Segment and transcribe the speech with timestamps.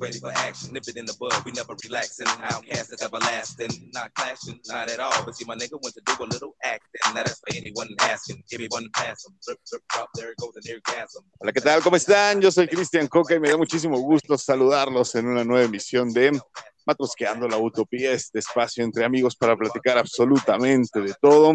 [0.00, 0.72] ready for action.
[0.72, 2.26] Nip it in the bud, we never relaxing.
[2.28, 5.24] Outcast is everlasting, not clashing, not at all.
[5.24, 7.00] But see, my nigga went to do a little acting.
[7.14, 8.42] Now that's for anyone asking.
[8.52, 9.34] Everyone pass him.
[9.44, 11.24] Drip, drip, drop, there goes an orgasm.
[11.38, 11.82] Hola, ¿qué tal?
[11.82, 12.40] ¿Cómo están?
[12.40, 16.40] Yo soy Cristian Coca y me da muchísimo gusto saludarlos en una nueva emisión de
[16.86, 21.54] Matrosqueando la Utopía, este espacio entre amigos para platicar absolutamente de todo.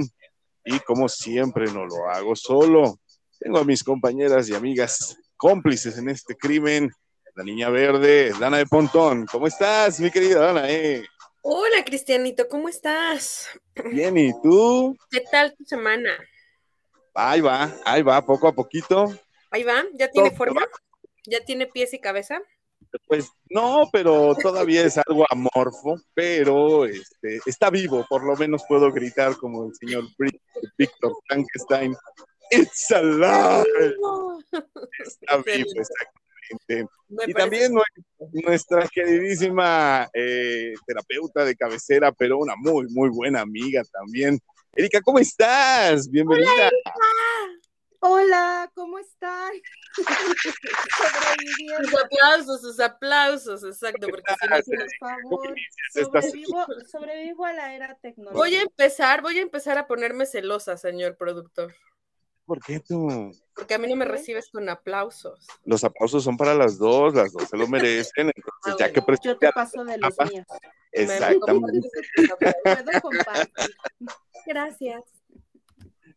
[0.66, 3.00] Y como siempre no lo hago solo,
[3.39, 6.89] tengo a mis compañeras y amigas cómplices en este crimen,
[7.36, 9.26] la niña verde, Dana de Pontón.
[9.26, 10.70] ¿Cómo estás, mi querida Dana?
[10.70, 11.04] Eh?
[11.42, 13.50] Hola, Cristianito, ¿cómo estás?
[13.92, 14.96] Bien, ¿y tú?
[15.09, 16.12] ¿Qué tal tu semana?
[17.14, 19.12] Ahí va, ahí va, poco a poquito.
[19.50, 20.68] Ahí va, ¿ya tiene Todo forma?
[21.26, 22.40] ¿Ya tiene pies y cabeza?
[23.08, 28.92] Pues no, pero todavía es algo amorfo, pero este, está vivo, por lo menos puedo
[28.92, 30.04] gritar como el señor
[30.78, 31.95] Víctor Frankenstein.
[32.52, 33.95] It's alive.
[35.00, 35.72] Está vivo,
[36.53, 36.93] exactamente.
[37.09, 43.41] Me Y también nue- nuestra queridísima eh, terapeuta de cabecera, pero una muy, muy buena
[43.41, 44.39] amiga también.
[44.75, 46.09] Erika, ¿cómo estás?
[46.09, 46.69] Bienvenida.
[48.05, 49.52] Hola, ¿cómo están?
[50.97, 55.56] Sobreviviendo, Sus aplausos, sus aplausos, exacto, porque si no por favor.
[55.94, 58.38] Sobrevivo, sobrevivo a la era tecnológica.
[58.38, 61.73] Voy a empezar, voy a empezar a ponerme celosa, señor productor,
[62.45, 63.31] ¿Por qué tú?
[63.55, 65.47] porque a mí no me recibes con aplausos.
[65.63, 69.02] Los aplausos son para las dos, las dos se lo merecen, entonces Ah, ya que.
[69.23, 70.45] Yo te paso de los míos.
[70.50, 71.89] Me- Exactamente.
[72.63, 73.53] Puedo compartir.
[74.45, 75.02] Gracias.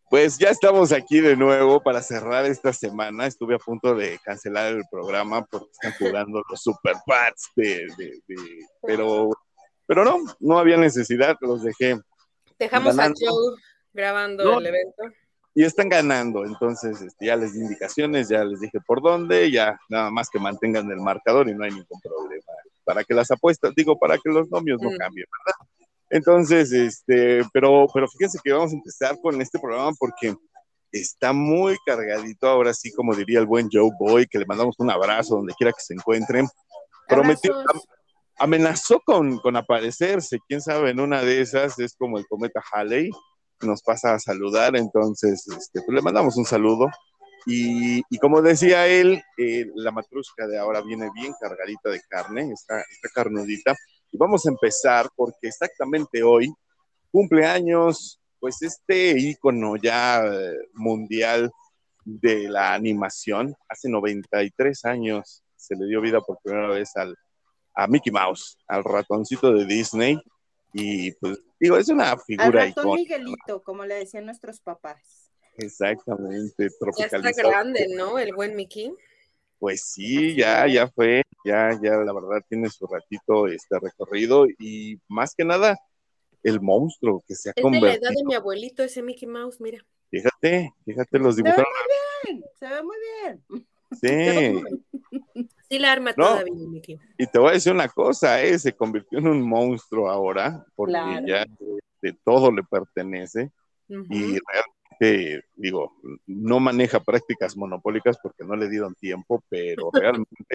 [0.08, 3.26] Pues ya estamos aquí de nuevo para cerrar esta semana.
[3.26, 8.20] Estuve a punto de cancelar el programa porque están jugando los Super Pats de, de-
[8.26, 9.30] de- pero,
[9.86, 11.98] pero no, no había necesidad, los dejé.
[12.58, 13.08] Dejamos a.
[13.08, 13.56] Joe
[13.92, 14.58] grabando No.
[14.58, 15.02] el evento.
[15.58, 19.80] Y están ganando, entonces este, ya les di indicaciones, ya les dije por dónde, ya
[19.88, 22.52] nada más que mantengan el marcador y no hay ningún problema.
[22.84, 24.96] Para que las apuestas, digo, para que los nomios no Mm.
[24.98, 25.58] cambien, ¿verdad?
[26.10, 30.34] Entonces, este, pero, pero fíjense que vamos a empezar con este programa porque
[30.92, 34.90] está muy cargadito, ahora sí, como diría el buen Joe Boy, que le mandamos un
[34.90, 36.46] abrazo donde quiera que se encuentren.
[37.08, 37.54] Prometió,
[38.38, 43.10] amenazó con, con aparecerse, quién sabe, en una de esas es como el cometa Halley,
[43.60, 46.88] nos pasa a saludar, entonces este, pues le mandamos un saludo.
[47.48, 52.82] Y, como decía él, eh, la matrusca de ahora viene bien cargadita de carne, está,
[53.14, 53.72] carnudita.
[54.10, 56.52] Y vamos a empezar porque exactamente hoy
[57.12, 61.52] cumple años, pues este ícono ya eh, mundial
[62.04, 63.54] de la animación.
[63.68, 67.16] Hace 93 años se le dio vida por primera vez al,
[67.76, 70.20] a Mickey Mouse, al ratoncito de Disney.
[70.72, 73.18] Y pues digo, es una Al figura ratón icónica.
[73.18, 75.30] Miguelito, como le decían nuestros papás.
[75.58, 77.48] Exactamente, Ya está tropicalizado.
[77.48, 78.18] grande, ¿no?
[78.18, 78.92] El buen Mickey.
[79.58, 85.00] Pues sí, ya, ya fue, ya, ya la verdad tiene su ratito este recorrido y
[85.08, 85.78] más que nada
[86.42, 88.10] el monstruo que se ha Es de la edad convertido.
[88.10, 89.82] de mi abuelito ese Mickey Mouse, mira.
[90.10, 91.64] Fíjate, fíjate, los Se ve muy
[92.24, 93.66] bien, se ve muy bien.
[93.92, 94.62] Sí,
[95.68, 96.26] Sí la arma No.
[96.28, 96.98] todavía, Mickey.
[97.18, 98.56] y te voy a decir una cosa, ¿eh?
[98.58, 101.26] se convirtió en un monstruo ahora, porque Claro.
[101.26, 101.44] ya
[102.02, 103.50] de todo le pertenece
[103.88, 105.96] y realmente, digo,
[106.26, 109.90] no maneja prácticas monopólicas porque no le dieron tiempo, pero
[110.24, 110.54] realmente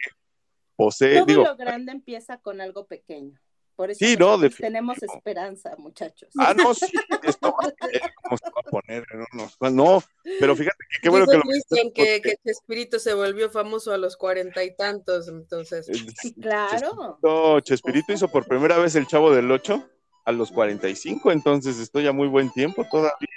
[0.78, 3.38] posee, Todo digo, lo grande empieza con algo pequeño.
[3.82, 6.30] Por eso Sí, no, tenemos esperanza, muchachos.
[6.38, 6.86] ah, no, sí,
[7.24, 10.04] esto va a ser, ¿cómo se va a poner en unos, no,
[10.40, 13.92] pero fíjate que qué bueno que lo Cristian que, porque- que Chespirito se volvió famoso
[13.92, 15.88] a los cuarenta y tantos, entonces.
[16.22, 17.18] Sí, claro.
[17.24, 19.84] No, Chespirito hizo por primera vez el Chavo del 8
[20.26, 23.28] a los 45, entonces estoy a muy buen tiempo todavía.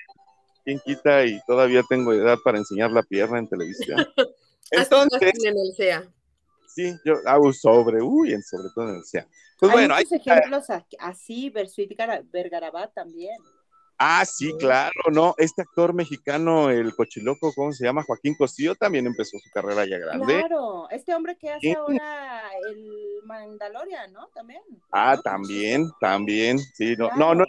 [0.63, 1.25] ¿Quién quita?
[1.25, 3.97] Y todavía tengo edad para enseñar la pierna en televisión.
[4.71, 6.05] Entonces, en el SEA.
[6.75, 9.27] Sí, yo hago sobre, uy, en- sobre todo en el SEA.
[9.59, 10.65] Pues hay bueno, muchos ejemplos
[10.99, 13.37] así, Bersuit Gara- Vergarabat también.
[13.97, 18.03] Ah, sí, claro, no, este actor mexicano, el cochiloco, ¿cómo se llama?
[18.03, 20.27] Joaquín Costillo, también empezó su carrera ya grande.
[20.27, 24.27] Claro, este hombre que hace ahora el Mandalorian, ¿no?
[24.35, 24.63] También.
[24.91, 25.23] Ah, ¿no?
[25.23, 27.35] también, también, sí, no, Claro.
[27.35, 27.45] no, no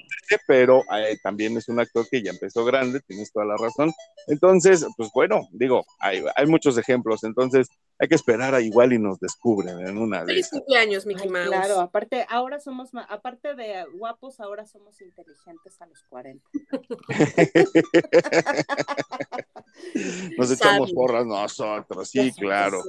[0.48, 3.92] pero eh, también es un actor que ya empezó grande, tienes toda la razón.
[4.28, 9.00] Entonces, pues bueno, digo, hay, hay muchos ejemplos, entonces hay que esperar a igual y
[9.00, 11.48] nos descubren en una Feliz cumpleaños, Mickey Ay, Mouse.
[11.48, 16.44] claro, aparte, ahora somos, aparte de guapos, ahora somos inteligentes a los 40.
[20.38, 22.82] Nos echamos porras nosotros, sí, claro.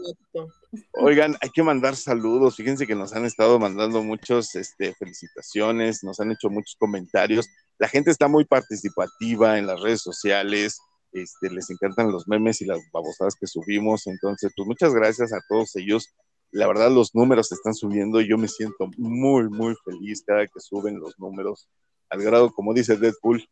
[0.93, 2.57] Oigan, hay que mandar saludos.
[2.57, 7.47] Fíjense que nos han estado mandando muchos este, felicitaciones, nos han hecho muchos comentarios.
[7.79, 10.79] La gente está muy participativa en las redes sociales.
[11.17, 14.07] Este, les encantan los memes y las babosadas que subimos.
[14.07, 16.15] Entonces, pues muchas gracias a todos ellos.
[16.51, 20.61] la verdad los números están subiendo y yo me siento muy, muy feliz cada que
[20.61, 21.69] suben los números,
[22.11, 23.49] al grado, como dice Deadpool,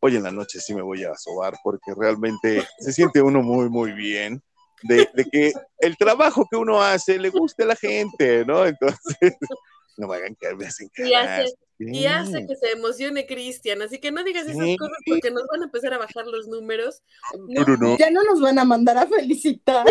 [0.00, 3.70] hoy en la noche sí me voy a sobar porque realmente se siente uno muy,
[3.70, 4.42] muy bien.
[4.82, 8.66] De, de que el trabajo que uno hace le guste a la gente, ¿no?
[8.66, 9.00] Entonces,
[9.96, 10.90] no me hagan caer, me hacen
[11.78, 14.76] y hace que se emocione Cristian, así que no digas esas Sí.
[14.76, 17.02] cosas porque nos van a empezar a bajar los números.
[17.48, 19.86] No, no, no, Ya no nos van a mandar a felicitar.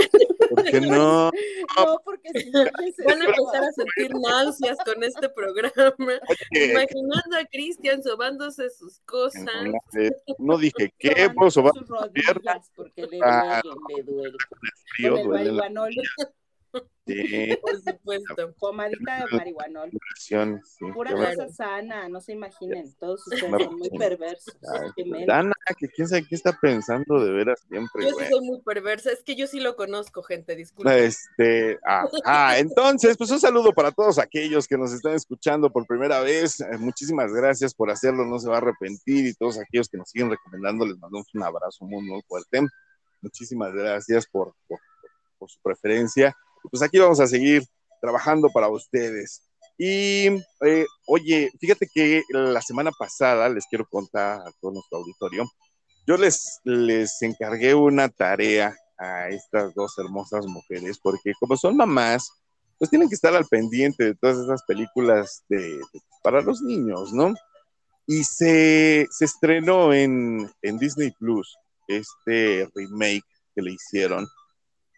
[0.49, 1.31] ¿por qué no?
[1.77, 6.13] No, porque si no, ya se Van a empezar a sentir náuseas con este programa.
[6.53, 9.45] Oye, Imaginando a Cristian sobándose sus cosas.
[9.45, 9.73] no,
[10.39, 13.61] no dije qué, puedo sobar sus rodillas porque le Ah.
[13.63, 14.37] duele, le duele.
[14.95, 15.61] frío, Con el duele
[17.05, 18.53] sí, Por supuesto.
[18.59, 19.91] pomadita de marihuanol.
[20.17, 20.35] sí,
[20.93, 22.93] Pura cosa sana, no se imaginen.
[22.99, 24.55] Todos ustedes son muy perversos.
[24.97, 25.27] Ay, menso.
[25.27, 29.11] Dana, que quién sabe qué está pensando de veras siempre, Yo sí soy muy perversa,
[29.11, 30.93] es que yo sí lo conozco, gente, disculpen.
[30.93, 36.19] Este, ajá, entonces, pues un saludo para todos aquellos que nos están escuchando por primera
[36.19, 36.59] vez.
[36.61, 39.25] Eh, muchísimas gracias por hacerlo, no se va a arrepentir.
[39.27, 42.61] Y todos aquellos que nos siguen recomendando, les mandamos un abrazo muy, muy fuerte.
[43.21, 44.79] Muchísimas gracias por, por,
[45.37, 46.35] por su preferencia.
[46.71, 47.63] Pues aquí vamos a seguir
[48.01, 49.41] trabajando para ustedes.
[49.77, 50.27] Y
[50.65, 55.45] eh, oye, fíjate que la semana pasada les quiero contar a todo nuestro auditorio.
[56.07, 62.29] Yo les, les encargué una tarea a estas dos hermosas mujeres, porque como son mamás,
[62.77, 65.81] pues tienen que estar al pendiente de todas esas películas de-
[66.23, 67.33] para los niños, ¿no?
[68.07, 71.55] Y se, se estrenó en, en Disney Plus
[71.87, 73.23] este remake
[73.55, 74.27] que le hicieron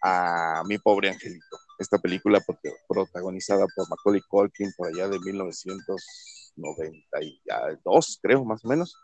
[0.02, 1.58] a Mi Pobre Angelito.
[1.78, 2.40] Esta película
[2.88, 8.94] protagonizada por Macaulay Culkin por allá de 1992, creo, más o menos.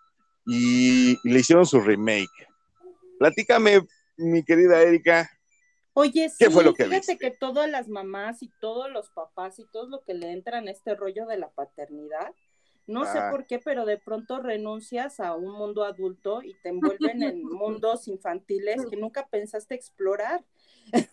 [0.47, 2.29] Y, y le hicieron su remake.
[3.19, 3.87] Platícame,
[4.17, 5.29] mi querida Erika,
[5.97, 7.19] Oye, sí, ¿Qué fue lo que fíjate viste?
[7.19, 10.73] que todas las mamás y todos los papás y todos lo que le entran a
[10.73, 12.35] este rollo de la paternidad,
[12.89, 13.31] no sé Ah.
[13.31, 18.09] por qué, pero de pronto renuncias a un mundo adulto y te envuelven en mundos
[18.09, 20.45] infantiles que nunca pensaste explorar.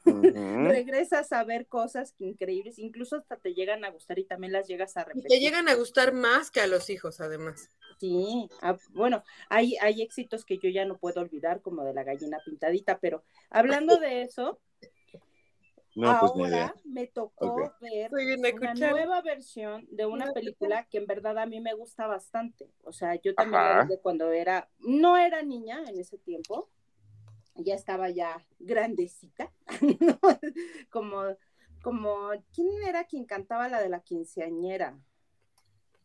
[0.05, 4.97] Regresas a ver cosas increíbles, incluso hasta te llegan a gustar y también las llegas
[4.97, 5.29] a Y repetir.
[5.29, 7.69] te llegan a gustar más que a los hijos, además.
[7.99, 12.03] Sí, ah, bueno, hay, hay éxitos que yo ya no puedo olvidar, como de la
[12.03, 14.59] gallina pintadita, pero hablando de eso,
[15.95, 18.91] No, pues ahora me tocó ver una escuchar.
[18.91, 22.69] nueva versión de una película que en verdad a mí me gusta bastante.
[22.83, 26.69] O sea, yo también de cuando era, no era niña en ese tiempo,
[27.63, 29.51] ya estaba ya grandecita,
[29.99, 30.19] ¿no?
[30.89, 31.23] como,
[31.81, 34.97] como, ¿quién era quien cantaba la de la quinceañera?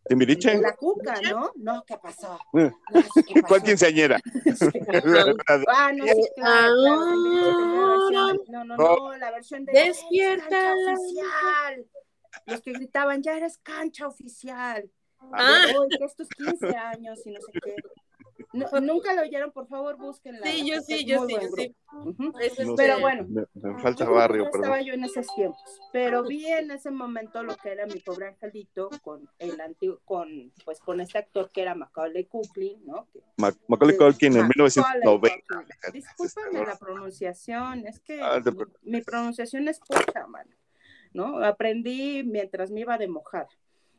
[0.08, 0.58] ¿Timbiriche?
[0.58, 1.50] La cuca, ¿no?
[1.56, 2.38] No, ¿qué pasó?
[2.55, 2.70] Eh.
[2.93, 4.20] No, ¿qué ¿Cuál quinceañera?
[5.69, 6.75] Ah, no, sí, claro,
[8.49, 11.87] No, no, no, la versión de Despierta cancha la- oficial.
[12.47, 14.88] Los que gritaban, ya eres cancha oficial.
[15.32, 15.67] Ah.
[15.76, 17.75] Hoy, que estos 15 años y no sé qué.
[18.52, 20.46] No, Nunca lo oyeron, por favor, búsquenla.
[20.46, 21.74] Sí, yo sí, yo sí, yo sí.
[21.92, 22.32] Ujú.
[22.38, 23.26] Es No Pero bueno.
[23.28, 27.42] Me, me falta barrio, no estaba yo en esos tiempos, pero vi en ese momento
[27.42, 31.62] lo que era mi pobre angelito con el antiguo, con pues con este actor que
[31.62, 33.06] era Macaulay Culkin, ¿no?
[33.12, 35.54] Que- Ma- Macaulay Culkin en Ah, 1990.
[35.54, 35.92] Macaulay Culkin.
[35.92, 40.50] Discúlpame la pronunciación, es que Ah, mi, mi pronunciación es pocha, mano,
[41.12, 41.43] ¿no?
[41.44, 43.48] Aprendí mientras me iba de mojada.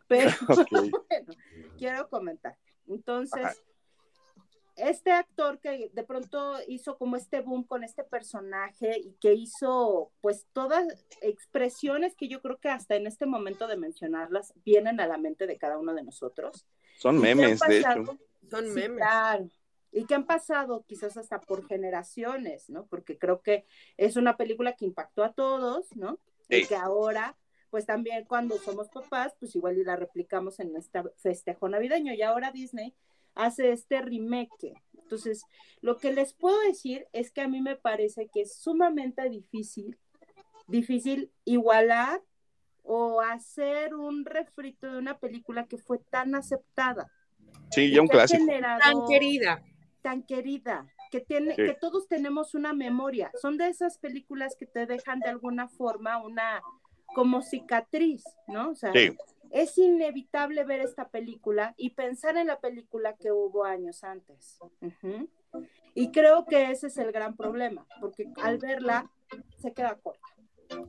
[0.07, 0.69] Pero Ok.
[1.09, 1.33] bueno,
[1.77, 2.55] quiero comentar.
[2.87, 3.53] Entonces, Ajá.
[4.77, 10.11] Este actor que de pronto hizo como este boom con este personaje y que hizo
[10.21, 10.85] pues todas
[11.21, 15.47] expresiones que yo creo que hasta en este momento de mencionarlas vienen a la mente
[15.47, 16.65] de cada uno de nosotros.
[16.97, 18.17] Son Y memes, de hecho.
[18.49, 18.97] Son Sí, memes.
[18.97, 19.49] claro.
[19.91, 22.85] Y que han pasado quizás hasta por generaciones, ¿no?
[22.87, 23.65] Porque creo que
[23.97, 26.19] es una película que impactó a todos, ¿no?
[26.49, 26.67] Y Sí.
[26.67, 27.35] que ahora,
[27.69, 32.13] pues también cuando somos papás, pues igual y la replicamos en este festejo navideño.
[32.13, 32.93] Y ahora Disney
[33.37, 34.73] hace este remake.
[35.01, 35.43] Entonces,
[35.81, 39.97] lo que les puedo decir es que a mí me parece que es sumamente difícil,
[40.67, 42.21] difícil igualar
[42.83, 47.11] o hacer un refrito de una película que fue tan aceptada
[47.71, 48.39] Sí, ya un clásico.
[48.43, 49.63] generado- Tan querida.
[50.01, 51.63] tan querida, que tiene, Sí.
[51.63, 53.29] que todos tenemos una memoria.
[53.41, 56.61] Son de esas películas que te dejan de alguna forma una
[57.13, 58.71] como cicatriz, ¿no?
[58.71, 59.15] O sea, Sí.
[59.51, 64.59] Es inevitable ver esta película y pensar en la película que hubo años antes.
[65.95, 69.09] Y creo que ese es el gran problema, porque al verla
[69.59, 70.27] se queda corta,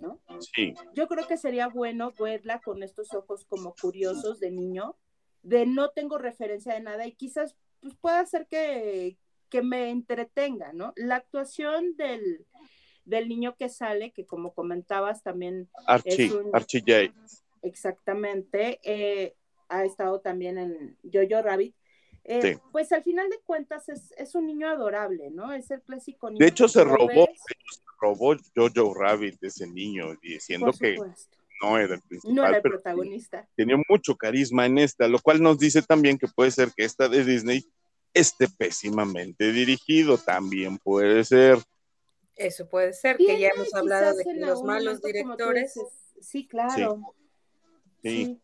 [0.00, 0.21] ¿no?
[0.41, 4.97] Sí, Yo creo que sería bueno verla con estos ojos como curiosos de niño,
[5.43, 9.17] de no tengo referencia de nada y quizás pues, pueda hacer que,
[9.49, 10.93] que me entretenga, ¿no?
[10.97, 12.45] La actuación del,
[13.05, 17.15] del niño que sale, que como comentabas también Archie, es un- Archie J.
[17.62, 19.35] exactamente, eh,
[19.69, 21.75] ha estado también en Jojo Rabbit.
[22.25, 22.61] Eh, Sí.
[22.73, 25.53] Pues al final de cuentas es, es un niño adorable, ¿no?
[25.53, 26.41] Es el clásico niño.
[26.45, 30.97] De hecho, se robó, ves, de hecho, se robó Jojo Rabbit ese niño, diciendo que
[31.62, 33.49] no era el principal, No era el pero protagonista.
[33.57, 37.09] tenía mucho carisma en esta, lo cual nos dice también que puede ser que esta
[37.09, 37.65] de Disney
[38.15, 41.59] esté pésimamente dirigido, también puede ser.
[42.37, 45.75] Eso puede ser, que ya hemos hablado de que los malos directores.
[45.75, 46.97] dices, Sí, claro.
[46.97, 47.28] Sí.
[48.02, 48.40] Sí.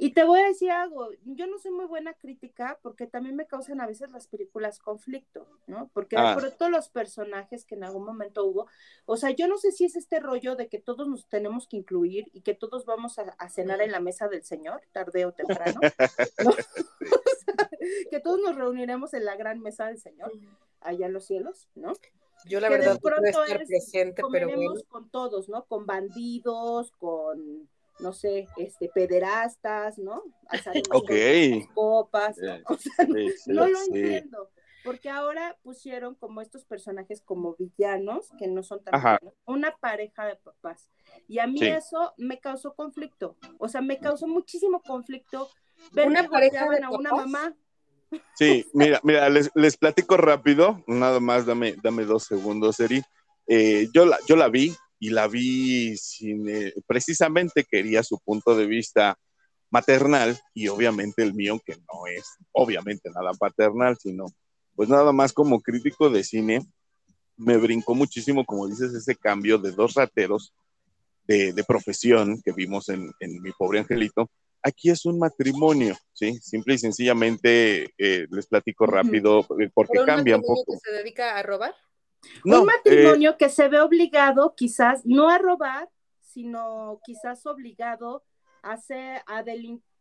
[0.00, 3.48] Y te voy a decir algo, yo no soy muy buena crítica porque también me
[3.48, 5.90] causan a veces las películas conflicto, ¿no?
[5.92, 6.36] Porque Ah.
[6.36, 8.68] de pronto los personajes que en algún momento hubo,
[9.06, 11.78] o sea, yo no sé si es este rollo de que todos nos tenemos que
[11.78, 15.32] incluir y que todos vamos a, a cenar en la mesa del Señor, tarde o
[15.32, 15.80] temprano,
[16.44, 16.50] ¿no?
[17.00, 17.70] O sea,
[18.10, 20.30] que todos nos reuniremos en la gran mesa del Señor,
[20.80, 21.92] allá en los cielos, ¿no?
[22.44, 24.88] Yo la que de verdad no puedo pronto estar es- presente, pero comeremos bueno.
[24.88, 25.64] con todos, ¿no?
[25.64, 27.68] Con bandidos, con,
[28.00, 30.22] no sé, este, pederastas, ¿no?
[30.48, 31.10] Asaremos Ok.
[31.10, 32.76] nuestras copas, ¿no?
[32.78, 33.90] Sí, O sea, no, Sí, sí, no lo sí.
[33.92, 34.50] entiendo.
[34.82, 39.18] Porque ahora pusieron como estos personajes como villanos, que no son tan Ajá.
[39.20, 40.88] villanos, una pareja de papás.
[41.26, 41.66] Y a mí Sí.
[41.66, 43.36] eso me causó conflicto.
[43.58, 45.50] O sea, me causó muchísimo conflicto
[45.92, 47.26] ver ¿Una que pareja de a una papás?
[47.28, 47.56] mamá.
[48.34, 53.02] Sí, mira, mira, les, les platico rápido, nada más, dame, dame dos segundos, Eri.
[53.48, 58.56] Eh, yo, la, yo la vi y la vi sin, eh, precisamente quería su punto
[58.56, 59.18] de vista
[59.70, 64.26] maternal y obviamente el mío que no es obviamente nada paternal, sino
[64.74, 66.60] pues nada más como crítico de cine,
[67.36, 70.52] me brincó muchísimo, como dices, ese cambio de dos rateros
[71.26, 74.30] de, de profesión que vimos en, en Mi Pobre Angelito.
[74.62, 76.38] Aquí es un matrimonio, ¿sí?
[76.40, 80.72] Simple y sencillamente eh, les platico rápido eh, porque ¿Pero un cambia un poco.
[80.72, 81.74] que se dedica a robar?
[82.44, 85.88] No, un eh, matrimonio que se ve obligado quizás no a robar,
[86.20, 88.24] sino quizás obligado
[88.62, 89.44] a hacer, a,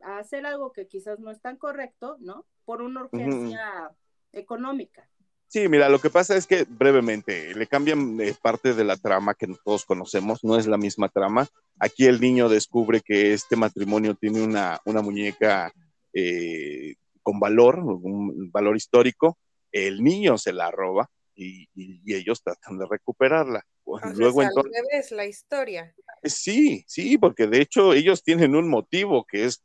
[0.01, 2.45] a hacer algo que quizás no es tan correcto, ¿no?
[2.65, 3.91] Por una urgencia
[4.33, 5.09] económica.
[5.49, 9.33] Sí, mira, lo que pasa es que brevemente le cambian eh, parte de la trama
[9.33, 11.47] que todos conocemos, no es la misma trama.
[11.79, 15.71] Aquí el niño descubre que este matrimonio tiene una, una muñeca
[16.11, 19.37] eh, con valor, un valor histórico.
[19.71, 23.63] El niño se la roba y, y- y ellos tratan de recuperarla.
[23.85, 25.95] O sea, Luego es al entonces, revés la historia.
[26.23, 29.61] sí, sí, porque de hecho ellos tienen un motivo que es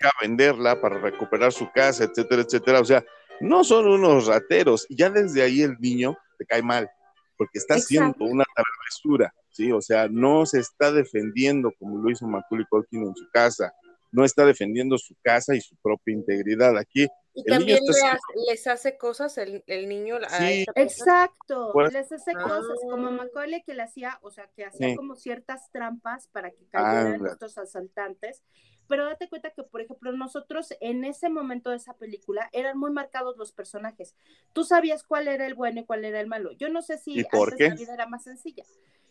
[0.00, 2.80] la venderla para recuperar su casa, etcétera, etcétera.
[2.80, 3.04] O sea,
[3.40, 4.84] no son unos rateros.
[4.88, 6.90] Y ya desde ahí el niño te cae mal,
[7.36, 9.72] porque está haciendo una travesura, ¿sí?
[9.72, 13.72] O sea, no se está defendiendo como lo hizo Macaulay Culkin en su casa,
[14.10, 16.76] no está defendiendo su casa y su propia integridad.
[16.78, 17.06] Aquí,
[17.38, 20.60] Y El niño también le hace- les hace cosas el, el niño a Sí.
[20.60, 21.22] esta persona.
[21.22, 22.42] Exacto, Pues- les hace Ah.
[22.42, 24.96] cosas como Macaulay que le hacía, o sea, que hacía Sí.
[24.96, 27.30] como ciertas trampas para que cayeran Ándale.
[27.32, 28.42] estos asaltantes.
[28.88, 32.90] Pero date cuenta que, por ejemplo, nosotros en ese momento de esa película eran muy
[32.90, 34.14] marcados los personajes.
[34.52, 36.52] Tú sabías cuál era el bueno y cuál era el malo.
[36.52, 37.68] Yo no sé si ¿Y por antes qué?
[37.68, 38.64] la vida era más sencilla.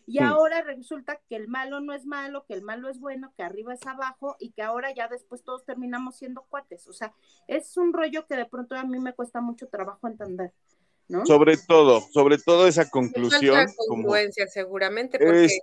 [0.06, 0.24] Y Hmm.
[0.24, 3.74] ahora resulta que el malo no es malo, que el malo es bueno, que arriba
[3.74, 6.88] es abajo y que ahora ya después todos terminamos siendo cuates.
[6.88, 7.12] O sea,
[7.46, 10.54] es un rollo que de pronto a mí me cuesta mucho trabajo entender,
[11.08, 11.26] ¿no?
[11.26, 14.14] sobre todo, sobre todo esa conclusión, como
[14.48, 15.60] seguramente porque es-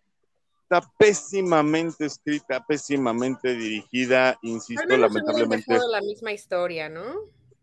[0.66, 5.78] está pésimamente escrita, pésimamente dirigida, al insisto, menos lamentablemente.
[5.92, 7.04] la misma historia, ¿no?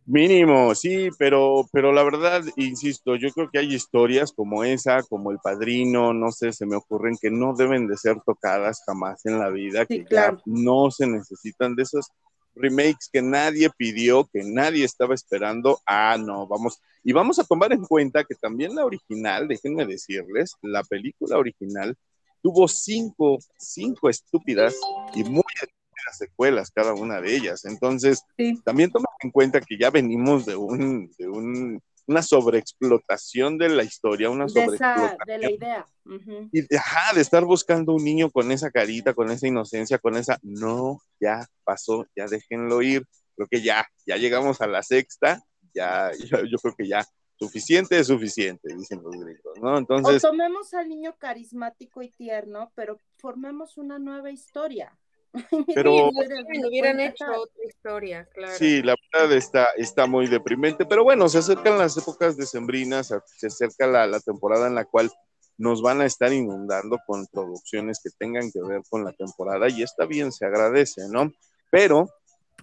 [0.05, 5.31] Mínimo, sí, pero, pero la verdad, insisto, yo creo que hay historias como esa, como
[5.31, 9.39] El Padrino, no sé, se me ocurren que no deben de ser tocadas jamás en
[9.39, 10.37] la vida, Sí, que claro.
[10.39, 12.07] ya no se necesitan de esos
[12.55, 15.81] remakes que nadie pidió, que nadie estaba esperando.
[15.87, 16.81] Ah, no, vamos.
[17.03, 21.97] Y vamos a tomar en cuenta que también la original, déjenme decirles, la película original
[22.43, 24.75] tuvo cinco, cinco estúpidas
[25.15, 27.65] y muy estúpidas secuelas cada una de ellas.
[27.65, 28.61] Entonces, Sí.
[28.65, 33.85] también toma en cuenta que ya venimos de un, de un, una sobreexplotación de la
[33.85, 35.19] historia, una de, sobreexplotación.
[35.27, 35.87] de la idea.
[36.05, 36.49] Ujú.
[36.53, 40.17] Y de, ajá, de estar buscando un niño con esa carita, con esa inocencia, con
[40.17, 43.07] esa, no, ya pasó, ya déjenlo ir.
[43.37, 45.43] Creo que ya, ya llegamos a la sexta,
[45.75, 46.11] ya,
[46.43, 47.07] yo, yo creo que ya,
[47.47, 49.75] suficiente es suficiente, dicen los gringos, ¿no?
[49.75, 54.97] O Entonces, tomemos al niño carismático y tierno, pero formemos una nueva historia.
[55.75, 58.53] Pero- Sí, no, sí, hubieran hecho otra historia, claro.
[58.57, 63.47] Sí, la verdad está, está muy deprimente, pero bueno, se acercan las épocas decembrinas, se
[63.47, 65.11] acerca la, la temporada en la cual
[65.57, 69.83] nos van a estar inundando con producciones que tengan que ver con la temporada y
[69.83, 71.33] está bien, se agradece, ¿no?
[71.71, 72.09] Pero,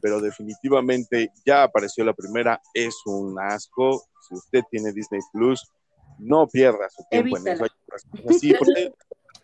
[0.01, 4.03] pero definitivamente ya apareció la primera, es un asco.
[4.27, 5.65] Si usted tiene Disney Plus,
[6.19, 7.63] no pierda su tiempo en eso.
[8.39, 8.91] Sí, porque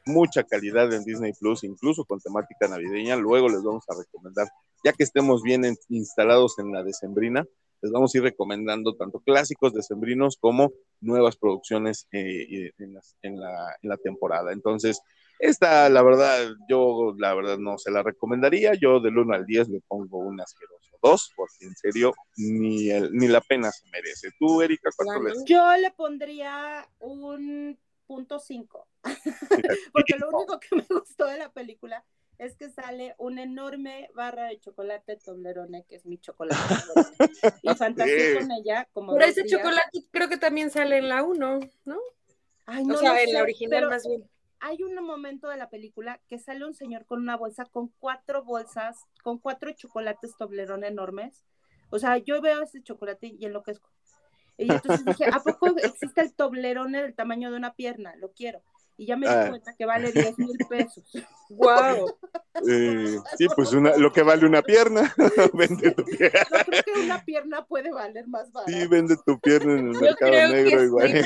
[0.06, 3.16] mucha calidad en Disney Plus, incluso con temática navideña.
[3.16, 4.48] Luego les vamos a recomendar,
[4.84, 7.46] ya que estemos bien en- instalados en la decembrina,
[7.82, 10.72] les vamos a ir recomendando tanto clásicos decembrinos como
[11.02, 14.52] nuevas producciones eh, en, las- en la, en la temporada.
[14.52, 15.00] Entonces,
[15.40, 18.74] esta, la verdad, yo la verdad no se la recomendaría.
[18.74, 23.12] Yo del 1 al 10 le pongo un asqueroso 2, porque en serio ni, el-
[23.14, 24.30] ni la pena se merece.
[24.40, 25.36] Tú, Erika, ¿cuánto Claro.
[25.36, 27.78] les Yo le pondría un
[28.08, 28.88] punto cinco,
[29.94, 32.04] porque lo único que me gustó de la película
[32.38, 36.62] es que sale una enorme barra de chocolate Toblerone, que es mi chocolate.
[37.62, 38.34] y fantasía Sí.
[38.34, 39.58] con ella como Pero ese días.
[39.60, 41.98] chocolate creo que también sale en la 1, ¿no?
[42.66, 44.30] Ay, o no sea, lo en la original pero más bien.
[44.68, 48.44] Hay un momento de la película que sale un señor con una bolsa con cuatro
[48.44, 51.44] bolsas, con cuatro chocolates Toblerone enormes.
[51.92, 53.88] O sea, yo veo ese chocolate y enloquezco.
[54.58, 58.16] Y entonces dije, ¿a poco existe el Toblerone del tamaño de una pierna?
[58.16, 58.64] Lo quiero.
[58.98, 59.50] Y ya me di Ah.
[59.50, 61.04] cuenta que vale 10 mil pesos.
[61.48, 62.18] Wow.
[62.68, 65.14] Eh, sí, pues una, lo que vale una pierna,
[65.54, 66.40] vende tu pierna.
[66.50, 68.72] Yo creo que una pierna puede valer más barato.
[68.72, 71.26] Sí, vende tu pierna en el Yo mercado creo negro que igual.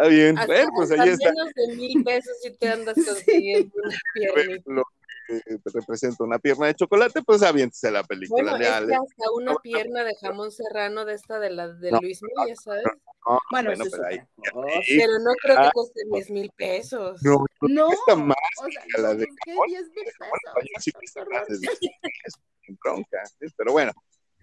[0.00, 0.38] Está bien.
[0.38, 4.72] Hasta, Bueno, pues ahí está menos de mil pesos si te andas consiguiendo una piernita.
[4.72, 4.82] lo
[5.28, 5.40] que
[5.72, 8.50] representa una pierna de chocolate, pues aviéntese la película.
[8.52, 12.00] Bueno, es que hasta una pierna de jamón serrano de esta de la de No,
[12.00, 12.82] Luis Miguel, ¿sabes?
[12.84, 14.18] no, Bueno, bueno, eso es pero ahí-
[15.22, 15.62] no creo Ah.
[15.64, 17.22] que cueste 10 mil pesos.
[17.22, 19.50] No, No, cuesta más o sea, que la de pues, ¿qué?
[19.52, 19.66] jamón.
[19.68, 20.70] 10 mil Bueno, pesos.
[20.74, 23.46] ya sí cuesta más de 10 pesos, sin bronca, ¿sí?
[23.56, 23.92] pero bueno.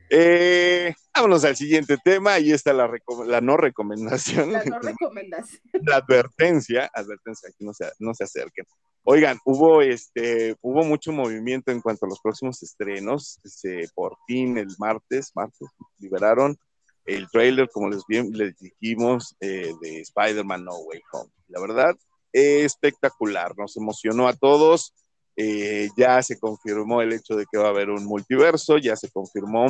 [0.10, 2.34] Eh, vámonos al siguiente tema.
[2.34, 2.90] Ahí está la,
[3.26, 5.62] la no recomendación, La no recomendación.
[5.86, 6.90] la advertencia.
[6.94, 8.66] Advertencia, aquí no se, no se acerquen.
[9.04, 13.40] Oigan, hubo este, hubo mucho movimiento en cuanto a los próximos estrenos.
[13.44, 15.68] Se, por fin el martes, martes,
[16.00, 16.58] liberaron
[17.06, 21.32] el trailer, como les, bien, les dijimos, eh, de Spider-Man No Way Home.
[21.48, 21.96] La verdad,
[22.34, 24.94] espectacular, nos emocionó a todos.
[25.38, 29.10] Eh, ya se confirmó el hecho de que va a haber un multiverso, ya se
[29.10, 29.68] confirmó.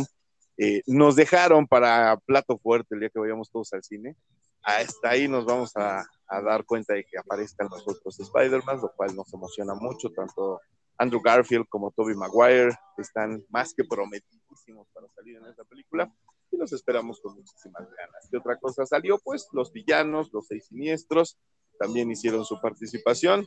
[0.57, 4.15] Eh, nos dejaron para plato fuerte el día que vayamos todos al cine.
[4.63, 9.15] Hasta ahí nos vamos a, dar cuenta de que aparezcan los otros Spider-Man, lo cual
[9.15, 10.59] nos emociona mucho, tanto
[10.97, 16.11] Andrew Garfield como Tobey Maguire están más que prometidísimos para salir en esta película
[16.51, 18.27] y los esperamos con muchísimas ganas.
[18.29, 19.19] ¿Qué otra cosa salió?
[19.19, 21.37] Pues los villanos, los seis siniestros,
[21.79, 23.45] también hicieron su participación.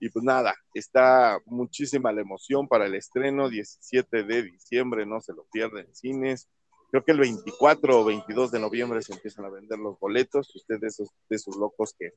[0.00, 5.34] Y pues nada, está muchísima la emoción para el estreno, 17 de diciembre, no se
[5.34, 6.48] lo pierden en cines.
[6.90, 10.54] Creo que el 24 o 22 de noviembre se empiezan a vender los boletos.
[10.56, 12.12] Usted de esos, de esos locos que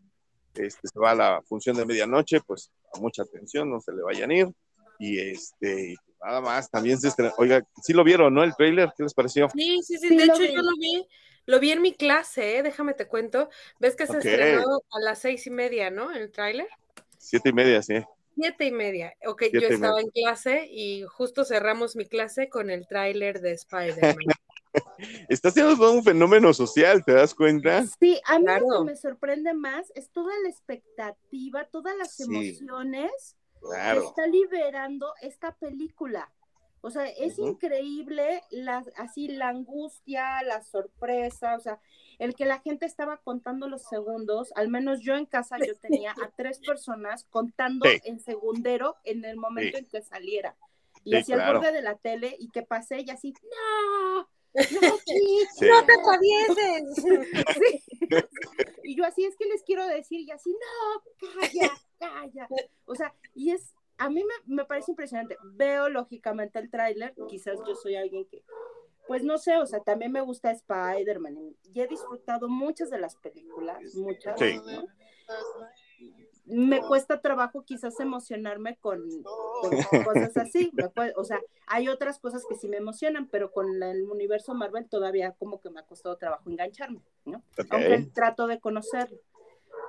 [0.55, 4.01] este, se va a la función de medianoche, pues a mucha atención, no se le
[4.01, 4.47] vayan a ir.
[4.97, 7.33] Y este, nada más, también se estrena.
[7.37, 8.43] Oiga, sí lo vieron, ¿no?
[8.43, 9.49] El trailer, ¿qué les pareció?
[9.49, 10.07] Sí, sí, sí.
[10.07, 10.53] Sí, de hecho, vi.
[10.53, 11.07] yo lo vi,
[11.47, 12.63] lo vi en mi clase, ¿eh?
[12.63, 13.49] déjame te cuento.
[13.79, 14.25] ¿Ves que se Ok.
[14.25, 16.11] estrenó a las seis y media, ¿no?
[16.11, 16.67] El tráiler.
[17.23, 17.93] Siete y media, sí.
[18.35, 19.13] Siete y media.
[19.25, 23.53] Ok, Siete yo estaba en clase y justo cerramos mi clase con el tráiler de
[23.53, 24.15] Spider-Man.
[25.29, 27.85] Está siendo todo un fenómeno social, ¿te das cuenta?
[27.99, 32.23] Sí, a mí lo que me sorprende más es toda la expectativa, todas las Sí.
[32.23, 36.29] emociones que está liberando esta película.
[36.85, 41.79] O sea, es increíble la, así la angustia, la sorpresa, o sea,
[42.19, 46.11] el que la gente estaba contando los segundos, al menos yo en casa yo tenía
[46.11, 48.01] a tres personas contando Sí.
[48.03, 49.83] en segundero en el momento Sí.
[49.85, 50.57] en que saliera.
[51.05, 51.51] Y Sí, hacia claro.
[51.51, 54.19] el borde de la tele y que pasé y así, no,
[54.53, 55.49] no, chica".
[55.55, 55.65] Sí.
[55.69, 56.95] ¡No te atravieses!
[57.55, 57.83] Sí.
[58.83, 62.47] Y yo así es que les quiero decir, y así, no, calla, calla.
[62.85, 63.73] O sea, y es,
[64.05, 65.37] a mí me, me parece impresionante.
[65.43, 68.43] Veo lógicamente el tráiler, quizás yo soy alguien que,
[69.07, 73.15] pues no sé, o sea, también me gusta Spider-Man y he disfrutado muchas de las
[73.15, 74.37] películas, muchas.
[74.39, 74.59] Sí.
[74.65, 74.85] ¿no?
[76.45, 79.01] Me cuesta trabajo quizás emocionarme con,
[79.61, 80.69] con cosas así.
[81.15, 84.89] o sea, hay otras cosas que sí me emocionan, pero con la- el universo Marvel
[84.89, 87.41] todavía como que me ha costado trabajo engancharme, ¿no?
[87.69, 89.17] Aunque trato de conocerlo.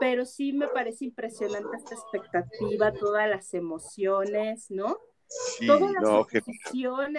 [0.00, 4.98] Pero sí me parece impresionante esta expectativa, todas las emociones, ¿no?
[5.28, 6.26] Sí, todas las no,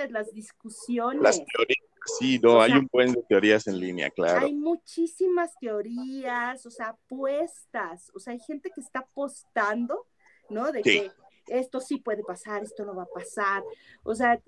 [0.10, 1.22] las discusiones.
[1.22, 1.86] las teorías,
[2.20, 4.46] sí, no, O hay sea, un buen de teorías en línea, claro.
[4.46, 10.08] Hay muchísimas teorías, o sea, apuestas, o sea, hay gente que está apostando,
[10.50, 10.72] ¿no?
[10.72, 11.00] De Sí.
[11.00, 11.12] que
[11.60, 13.64] esto sí puede pasar, esto no va a pasar.
[14.04, 14.42] O sea,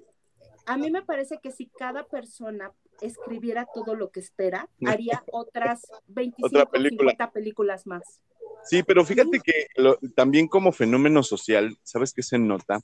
[0.66, 5.82] a mí me parece que si cada persona escribiera todo lo que espera, haría otras
[6.08, 7.12] 25, Otra película.
[7.12, 8.22] 50 películas más.
[8.64, 12.80] Sí, pero fíjate que lo- también como fenómeno social, ¿sabes qué se nota?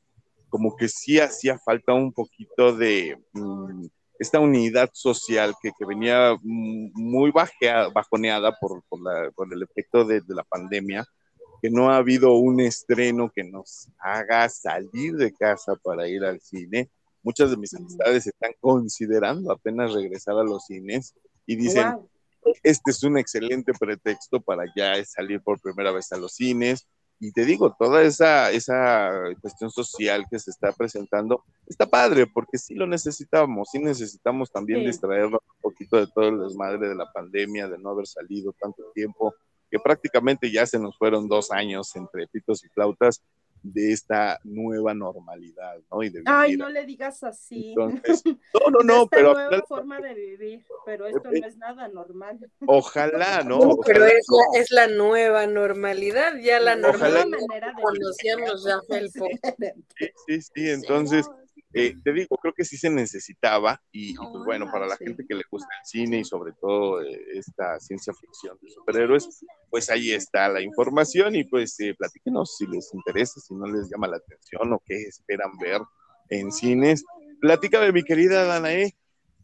[0.49, 3.85] Como que sí hacía falta un poquito de, mm,
[4.19, 10.05] esta unidad social que, que venía muy bajea, bajoneada por, por, la, por, el efecto
[10.05, 11.05] de, de la pandemia,
[11.61, 16.39] que no ha habido un estreno que nos haga salir de casa para ir al
[16.39, 16.89] cine.
[17.23, 22.09] Muchas de mis amistades están considerando apenas regresar a los cines y dicen, wow.
[22.63, 26.87] este es un excelente pretexto para ya salir por primera vez a los cines.
[27.19, 29.09] Y te digo, toda esa, esa
[29.39, 34.81] cuestión social que se está presentando está padre, porque sí lo necesitamos, sí necesitamos también
[34.81, 34.87] sí.
[34.87, 38.83] distraernos un poquito de todo el desmadre de la pandemia, de no haber salido tanto
[38.93, 39.33] tiempo,
[39.71, 43.23] que prácticamente ya se nos fueron dos años entre pitos y flautas
[43.63, 46.03] de esta nueva normalidad, ¿no?
[46.03, 47.69] Y de Ay, no le digas así.
[47.69, 48.23] Entonces,
[48.53, 49.33] no, no, no, esta pero...
[49.33, 52.39] nueva forma de vivir, pero esto no es nada normal.
[52.67, 53.59] Ojalá, ¿no?
[53.59, 53.83] no Ojalá.
[53.85, 57.25] pero es la, es la, nueva normalidad, ya la Ojalá.
[57.25, 59.27] normalidad conocíamos ya Felpo.
[59.97, 61.29] Sí, sí, sí, entonces...
[61.73, 65.25] Eh, te digo, creo que sí se necesitaba y, y pues bueno, para la gente
[65.27, 69.89] que le gusta el cine y sobre todo eh, esta ciencia ficción de superhéroes, pues
[69.89, 74.07] ahí está la información y pues eh, platíquenos si les interesa, si no les llama
[74.07, 75.81] la atención o qué esperan ver
[76.29, 77.03] en cines.
[77.41, 78.95] Platícame, mi querida Danae,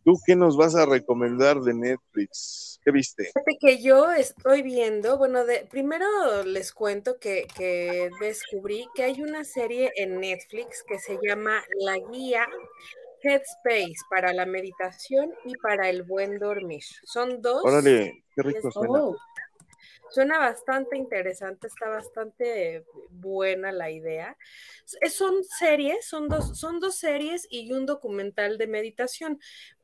[0.10, 2.80] ¿tú qué nos vas a recomendar de Netflix?
[2.84, 3.26] ¿Qué viste?
[3.26, 9.22] Fíjate que yo estoy viendo, bueno, de, primero les cuento que, que, descubrí que hay
[9.22, 12.48] una serie en Netflix que se llama La Guía
[13.22, 16.82] Headspace para la meditación y para el buen dormir.
[17.04, 17.64] Son dos.
[17.64, 19.04] Órale, qué rico suena.
[19.04, 19.16] Oh,
[20.10, 24.38] suena bastante interesante, está bastante buena la idea.
[25.10, 29.40] Son series, son dos, son dos series y un documental de meditación.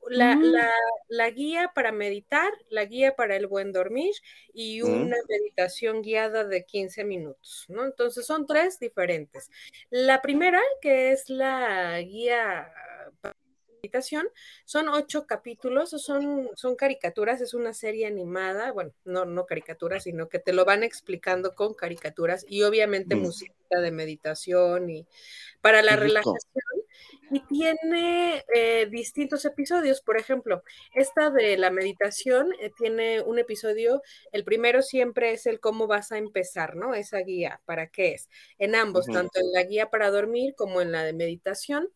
[0.08, 0.44] La, mm.
[0.44, 0.72] la,
[1.08, 4.14] la, guía para meditar, la guía para el buen dormir
[4.54, 5.28] y una mm.
[5.28, 7.86] meditación guiada de 15 minutos, ¿no?
[7.86, 9.50] Entonces son tres diferentes.
[9.90, 12.72] La primera, que es la guía
[13.22, 13.36] para
[14.66, 20.30] son ocho capítulos, son, son caricaturas, es una serie animada, bueno, no, no caricaturas, sino
[20.30, 23.20] que te lo van explicando con caricaturas y obviamente mm.
[23.20, 25.08] música de meditación y
[25.62, 26.44] para la relajación
[27.32, 30.02] y tiene eh, distintos episodios.
[30.02, 35.60] Por ejemplo, esta de la meditación eh, tiene un episodio, el primero siempre es el
[35.60, 36.94] cómo vas a empezar, ¿no?
[36.94, 38.30] Esa guía, ¿para qué es?
[38.58, 39.16] En ambos, uh -huh.
[39.16, 41.90] tanto en la guía para dormir como en la de meditación.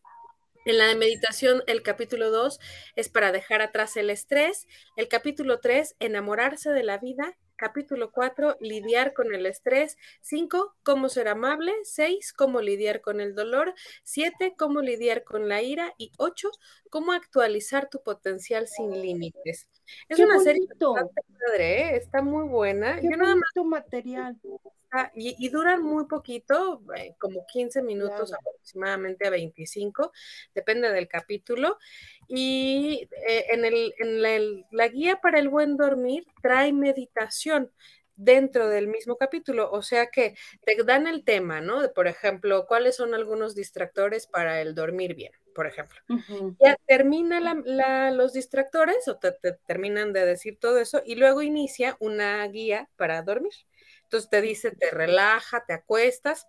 [0.66, 2.60] En la de meditación, el capítulo 2
[2.96, 4.66] es para dejar atrás el estrés.
[4.96, 7.36] El capítulo 3, enamorarse de la vida.
[7.56, 9.96] Capítulo 4, lidiar con el estrés.
[10.20, 11.72] 5, cómo ser amable.
[11.84, 13.74] 6, cómo lidiar con el dolor.
[14.04, 15.94] 7, cómo lidiar con la ira.
[15.98, 16.50] Y 8,
[16.90, 19.66] cómo actualizar tu potencial sin límites.
[20.08, 20.44] Es Qué una bonito.
[20.44, 21.96] serie bastante padre, ¿eh?
[21.96, 23.00] está muy buena.
[23.00, 24.36] Qué Yo nada más material.
[24.92, 28.44] Ah, y, y, duran muy poquito, eh, como 15 minutos Claro.
[28.48, 30.12] aproximadamente a 25,
[30.54, 31.78] depende del capítulo.
[32.28, 37.70] Y eh, en, el, en la, el- la guía para el buen dormir trae meditación
[38.16, 41.80] dentro del mismo capítulo, o sea que te dan el tema, ¿no?
[41.80, 45.98] De, por ejemplo, cuáles son algunos distractores para el dormir bien, por ejemplo
[46.60, 51.14] ya termina la- la- los distractores o te, te terminan de decir todo eso y
[51.16, 53.52] luego inicia una guía para dormir.
[54.10, 56.48] Entonces te dice, te relaja, te acuestas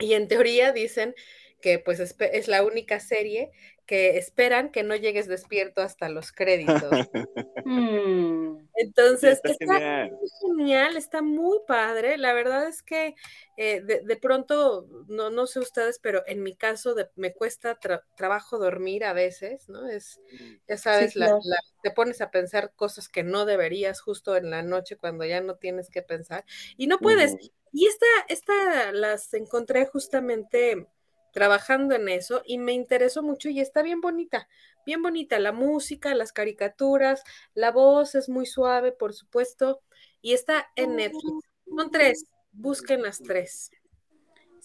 [0.00, 1.14] y en teoría dicen
[1.62, 3.52] que pues es la única serie
[3.90, 6.68] que esperan que no llegues despierto hasta los créditos.
[7.64, 8.68] Mm.
[8.74, 10.10] Entonces, Está está genial.
[10.12, 12.16] muy genial, está muy padre.
[12.16, 13.14] La verdad es que
[13.56, 17.78] eh, de, de pronto, no, no sé ustedes, pero en mi caso de- me cuesta
[17.78, 19.88] tra- trabajo dormir a veces, ¿no?
[19.88, 20.20] Es,
[20.66, 21.40] ya sabes, la- claro.
[21.44, 25.40] la- te pones a pensar cosas que no deberías justo en la noche cuando ya
[25.42, 26.44] no tienes que pensar
[26.78, 27.36] y no puedes.
[27.72, 30.86] Y esta, esta las encontré justamente
[31.32, 34.48] trabajando en eso y me interesó mucho y está bien bonita,
[34.86, 37.22] bien bonita la música, las caricaturas,
[37.54, 39.82] la voz es muy suave, por supuesto,
[40.22, 41.44] y está en Netflix.
[41.76, 43.70] Son tres, busquen las tres.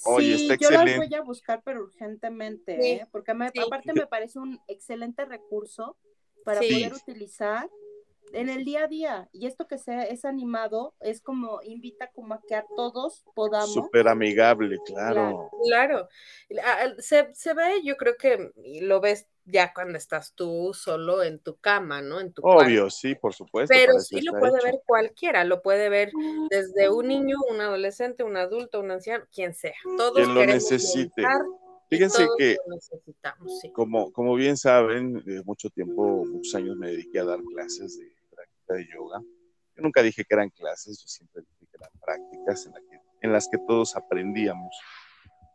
[0.04, 3.08] Oye, Sí, está yo las voy a buscar, pero urgentemente, Sí, ¿eh?
[3.12, 3.62] porque me- sí.
[3.62, 5.98] aparte me parece un excelente recurso
[6.44, 6.74] para Sí.
[6.74, 7.70] poder utilizar
[8.36, 9.30] en el día a día.
[9.32, 13.74] Y esto que sea, es animado, es como, invita como a que a todos podamos.
[13.74, 15.50] Súper amigable, claro.
[15.64, 16.08] Claro,
[16.64, 21.40] Ah, se, se ve, yo creo que lo ves ya cuando estás tú solo en
[21.40, 22.20] tu cama, ¿no?
[22.20, 22.66] En tu cuarto.
[22.66, 23.74] Obvio, sí, por supuesto.
[23.74, 24.66] Pero sí lo puede hecho.
[24.66, 26.12] ver cualquiera, lo puede ver
[26.50, 29.76] desde un niño, un adolescente, un adulto, un anciano, quien sea.
[29.98, 31.24] Todos Quien lo necesite.
[31.90, 32.58] Fíjense que
[33.62, 33.72] sí.
[33.72, 38.15] como, como bien saben, de mucho tiempo, muchos años me dediqué a dar clases de
[38.66, 39.20] práctica de yoga.
[39.76, 43.02] Yo nunca dije que eran clases, yo siempre dije que eran prácticas en, la que-
[43.22, 44.76] en las que todos aprendíamos.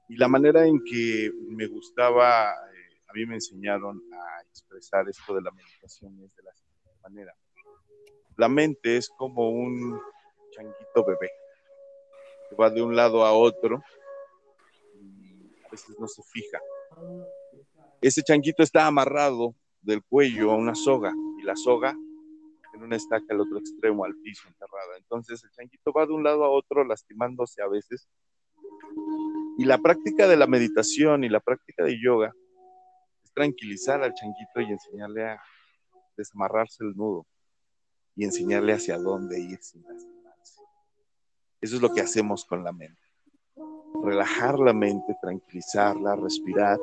[0.09, 5.35] Y la manera en que me gustaba eh, a mí me enseñaron a expresar esto
[5.35, 7.35] de la meditación es de la siguiente manera.
[8.37, 10.01] La mente es como un
[10.53, 11.31] changuito bebé
[12.49, 13.83] que va de un lado a otro
[15.01, 16.59] y a veces no se fija.
[18.01, 21.97] Ese changuito está amarrado del cuello a una soga y la soga
[22.83, 24.97] una estaca al otro extremo, al piso, enterrada.
[24.97, 28.09] Entonces el changuito va de un lado a otro lastimándose a veces.
[29.59, 32.33] Y la práctica de la meditación y la práctica de yoga
[33.25, 35.43] es tranquilizar al changuito y enseñarle a
[36.17, 37.27] desamarrarse el nudo
[38.17, 40.63] y enseñarle hacia dónde ir sin lastimarse.
[41.61, 43.01] Eso es lo que hacemos con la mente.
[44.03, 46.79] Relajar la mente, tranquilizarla, respirar,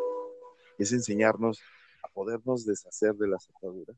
[0.77, 1.59] es enseñarnos
[2.03, 3.97] a podernos deshacer de las ataduras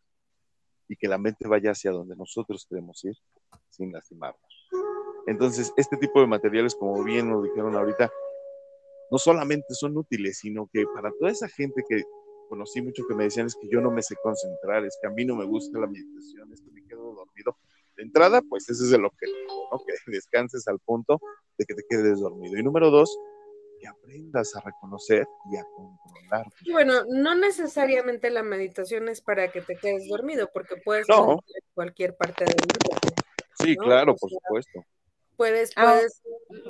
[0.90, 3.16] y que la mente vaya hacia donde nosotros queremos ir
[3.70, 4.42] sin lastimarnos.
[5.28, 8.12] Entonces, este tipo de materiales, como bien nos dijeron ahorita,
[9.12, 12.04] no solamente son útiles, sino que para toda esa gente que
[12.50, 15.12] conocí mucho que me decían es que yo no me sé concentrar, es que a
[15.12, 17.56] mí no me gusta la meditación, es que me quedo dormido.
[17.96, 19.80] De entrada, pues ese es el objetivo, ¿no?
[19.86, 21.20] Que descanses al punto
[21.58, 22.58] de que te quedes dormido.
[22.58, 23.16] Y número dos,
[23.80, 26.46] que aprendas a reconocer y a controlar.
[26.72, 31.34] Bueno, no necesariamente la meditación es para que te quedes dormido, porque puedes no.
[31.34, 31.40] en
[31.74, 33.00] cualquier parte del mundo.
[33.64, 33.84] Sí, ¿no?
[33.84, 34.84] claro, o por supuesto.
[35.40, 36.22] Puedes, Ah, puedes,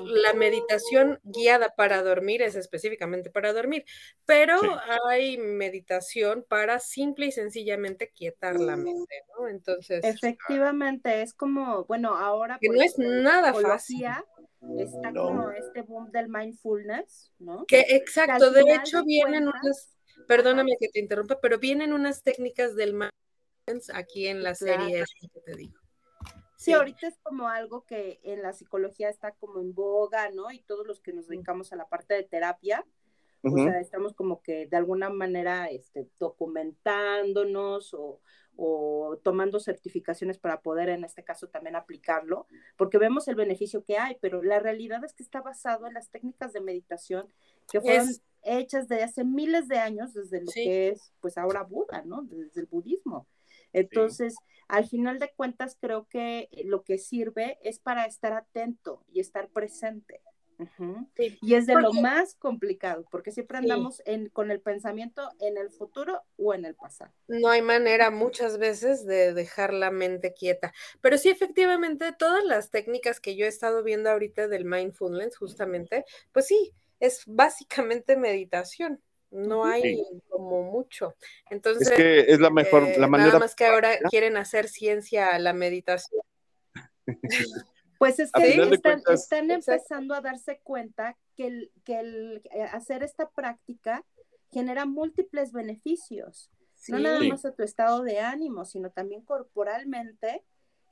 [0.06, 3.84] la meditación guiada para dormir es específicamente para dormir,
[4.28, 4.70] pero Sí.
[5.08, 9.48] hay meditación para simple y sencillamente quietar la mente, ¿no?
[9.48, 14.06] Entonces, Efectivamente, es como, bueno, ahora que no es nada fácil.
[14.78, 15.24] está No.
[15.24, 17.66] como este boom del mindfulness, ¿no?
[17.66, 22.76] Que exacto, de hecho vienen cuentas, unas, perdóname que te interrumpa, pero vienen unas técnicas
[22.76, 24.84] del mindfulness aquí en la Claro.
[24.84, 25.79] serie que te digo.
[26.60, 30.52] Sí, ahorita es como algo que en la psicología está como en boga, ¿no?
[30.52, 32.86] Y todos los que nos dedicamos a la parte de terapia,
[33.42, 38.20] o sea, estamos como que de alguna manera este, documentándonos o,
[38.58, 43.98] o tomando certificaciones para poder en este caso también aplicarlo, porque vemos el beneficio que
[43.98, 47.28] hay, pero la realidad es que está basado en las técnicas de meditación
[47.72, 50.64] que fueron Es- hechas de hace miles de años desde lo Sí.
[50.66, 52.24] que es pues ahora Buda, ¿no?
[52.24, 53.28] Desde el budismo.
[53.74, 54.36] Entonces,
[54.68, 59.50] al final de cuentas, creo que lo que sirve es para estar atento y estar
[59.50, 60.22] presente.
[61.16, 61.38] Sí.
[61.42, 63.64] Y es de lo más complicado, porque siempre Sí.
[63.64, 67.14] andamos en, con el pensamiento en el futuro o en el pasado.
[67.30, 70.74] No hay manera muchas veces de dejar la mente quieta.
[71.00, 76.04] Pero sí, efectivamente, todas las técnicas que yo he estado viendo ahorita del mindfulness, justamente,
[76.34, 79.02] pues sí, es básicamente meditación.
[79.32, 80.06] No hay Sí.
[80.30, 81.16] como mucho.
[81.20, 83.28] Es Entonces, que es la mejor, eh, la manera.
[83.30, 86.22] nada más que ahora quieren hacer ciencia a la meditación.
[88.00, 92.62] Pues es que están, cuentas- están empezando a darse cuenta que, el, que el, eh,
[92.64, 94.06] hacer esta práctica
[94.52, 96.50] genera múltiples beneficios.
[96.88, 100.46] No nada más a tu estado de ánimo, sino también corporalmente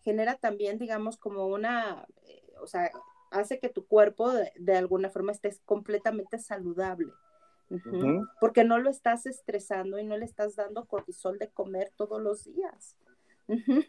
[0.03, 2.91] genera también, digamos, como una, eh, o sea,
[3.31, 7.13] hace que tu cuerpo de, de alguna forma estés completamente saludable.
[8.39, 12.45] Porque no lo estás estresando y no le estás dando cortisol de comer todos los
[12.45, 12.95] días.
[13.47, 13.83] Ujú.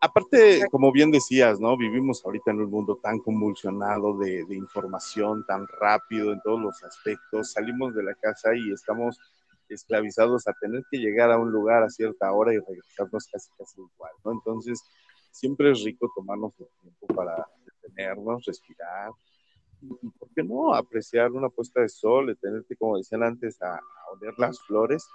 [0.00, 1.76] Aparte, como bien decías, ¿no?
[1.76, 6.82] Vivimos ahorita en un mundo tan convulsionado de, de información, tan rápido en todos los
[6.82, 7.52] aspectos.
[7.52, 9.20] Salimos de la casa y estamos
[9.68, 13.80] esclavizados a tener que llegar a un lugar a cierta hora y regresarnos casi casi
[13.80, 14.32] igual, ¿no?
[14.32, 14.82] Entonces,
[15.30, 17.46] siempre es rico tomarnos el tiempo para
[17.82, 19.10] detenernos, respirar
[19.80, 20.74] y, ¿por qué no?
[20.74, 25.06] Apreciar una puesta de sol, detenerte, como decían antes, a, a oler las flores,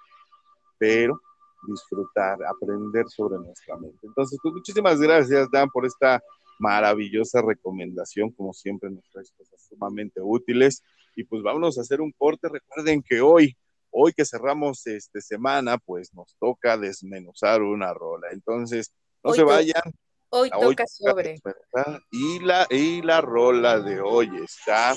[0.78, 1.20] pero
[1.68, 4.00] disfrutar, aprender sobre nuestra mente.
[4.04, 6.22] Entonces, pues muchísimas gracias, Dan, por esta
[6.60, 8.32] maravillosa recomendación.
[8.32, 10.84] Como siempre, nos traes cosas sumamente útiles.
[11.16, 12.48] Y pues vámonos a hacer un corte.
[12.48, 13.58] Recuerden que hoy,
[13.90, 18.28] hoy que cerramos esta semana, pues nos toca desmenuzar una rola.
[18.32, 18.94] Entonces,
[19.24, 19.82] no Hoy se vayan.
[20.32, 21.36] Hoy toca sobre.
[22.12, 24.96] Y la, y la rola de hoy está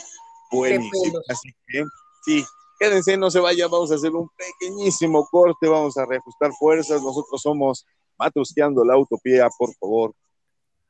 [0.51, 1.19] buenísima.
[1.29, 1.85] Así que,
[2.25, 2.45] sí,
[2.79, 7.43] quédense, no se vayan, vamos a hacer un pequeñísimo corte, vamos a reajustar fuerzas, nosotros
[7.43, 7.85] somos
[8.17, 10.15] Matrusqueando la Utopía, por favor,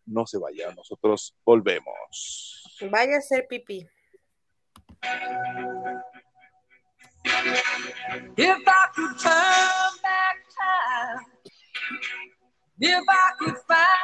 [0.04, 2.62] no se vayan, nosotros volvemos.
[2.90, 3.88] Vaya a ser pipí.
[8.36, 11.26] If I could turn back time,
[12.78, 14.03] if I could find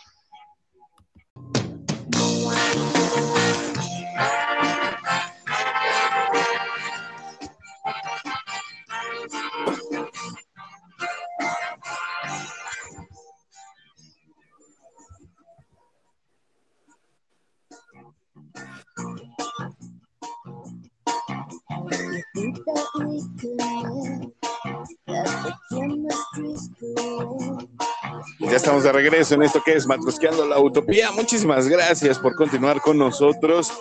[28.61, 31.09] estamos de regreso en esto que es Matrosqueando la Utopía.
[31.11, 33.73] Muchísimas gracias por continuar con nosotros.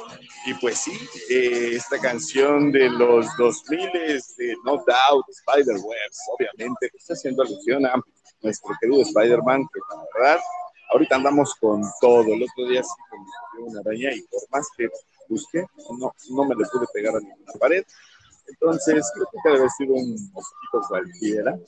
[0.46, 0.92] Y pues sí,
[1.28, 7.92] eh, esta canción de los 2000 de No Doubt, Spider-Webs, obviamente, está haciendo alusión a
[8.40, 10.40] nuestro querido Spider-Man, que la verdad,
[10.92, 12.22] ahorita andamos con todo.
[12.32, 12.90] El otro día sí
[13.58, 14.88] me una araña y por más que
[15.28, 15.62] busqué,
[15.98, 17.84] no, no me le pude pegar a ninguna pared.
[18.48, 21.58] Entonces, creo que debe haber sido un mosquito cualquiera,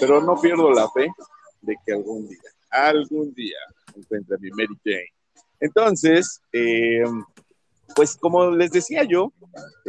[0.00, 1.06] pero no pierdo la fe
[1.60, 3.58] de que algún día, algún día
[3.94, 5.12] encuentre a mi Mary Jane.
[5.60, 7.04] Entonces, eh,
[7.94, 9.32] pues como les decía yo,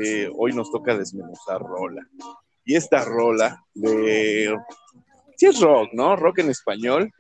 [0.03, 2.07] eh, hoy nos toca desmenuzar rola.
[2.63, 4.55] Y esta rola de...
[5.37, 6.15] Sí es rock, ¿no?
[6.15, 7.11] Rock en español.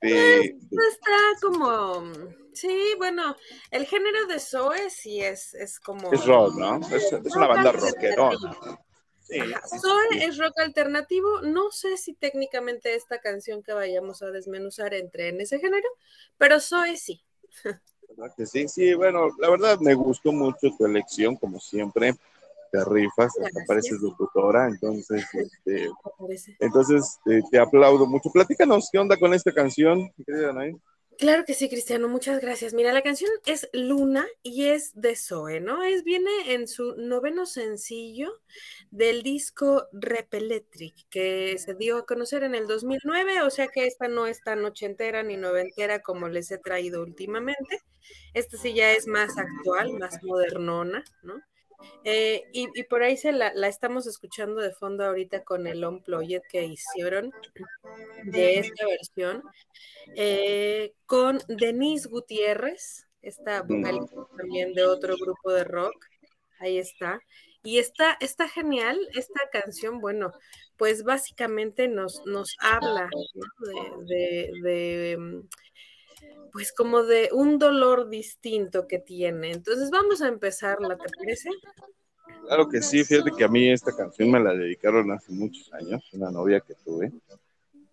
[0.00, 2.12] De, Pues, está como...
[2.52, 3.36] Sí, bueno,
[3.70, 6.12] el género de Zoe sí es, es como...
[6.12, 6.80] es rock, ¿no?
[6.88, 8.56] Es, es una banda rockerona.
[9.28, 9.38] Sí,
[10.20, 11.42] es rock alternativo.
[11.42, 15.88] No sé si técnicamente esta canción que vayamos a desmenuzar entre en ese género,
[16.38, 17.22] pero Zoe sí.
[18.08, 22.14] ¿verdad que Sí, sí, bueno, la verdad me gustó mucho tu elección, como siempre.
[22.70, 23.66] Te rifas, Gracias.
[23.66, 25.88] pareces locutora, entonces, este,
[26.60, 28.30] entonces eh, te aplaudo mucho.
[28.30, 30.76] Platícanos, ¿qué onda con esta canción, querida Anaí?
[31.18, 32.74] Claro que sí, Cristiano, muchas gracias.
[32.74, 35.82] Mira, la canción es Luna y es de Zoe, ¿no?
[35.82, 38.40] Es, viene en su noveno sencillo
[38.92, 44.06] del disco Repelectric, que se dio a conocer en el 2009, o sea que esta
[44.06, 47.80] no es tan ochentera ni noventera como les he traído últimamente.
[48.32, 51.42] Esta sí ya es más actual, más modernona, ¿no?
[52.04, 55.84] Eh, y, y por ahí se la, la estamos escuchando de fondo ahorita con el
[55.84, 57.32] Unplugged que hicieron
[58.24, 59.42] de esta versión,
[60.16, 66.06] eh, con Denise Gutiérrez, esta vocalista también de otro grupo de rock,
[66.60, 67.20] ahí está.
[67.64, 70.32] Y está, está genial esta canción, bueno,
[70.76, 73.56] pues básicamente nos, nos habla ¿no?
[73.66, 75.40] de, de- de, mm,
[76.52, 79.52] pues como de un dolor distinto que tiene.
[79.52, 81.50] Entonces vamos a empezarla, ¿te parece?
[82.46, 86.02] Claro que sí, fíjate que a mí esta canción me la dedicaron hace muchos años,
[86.12, 87.12] una novia que tuve,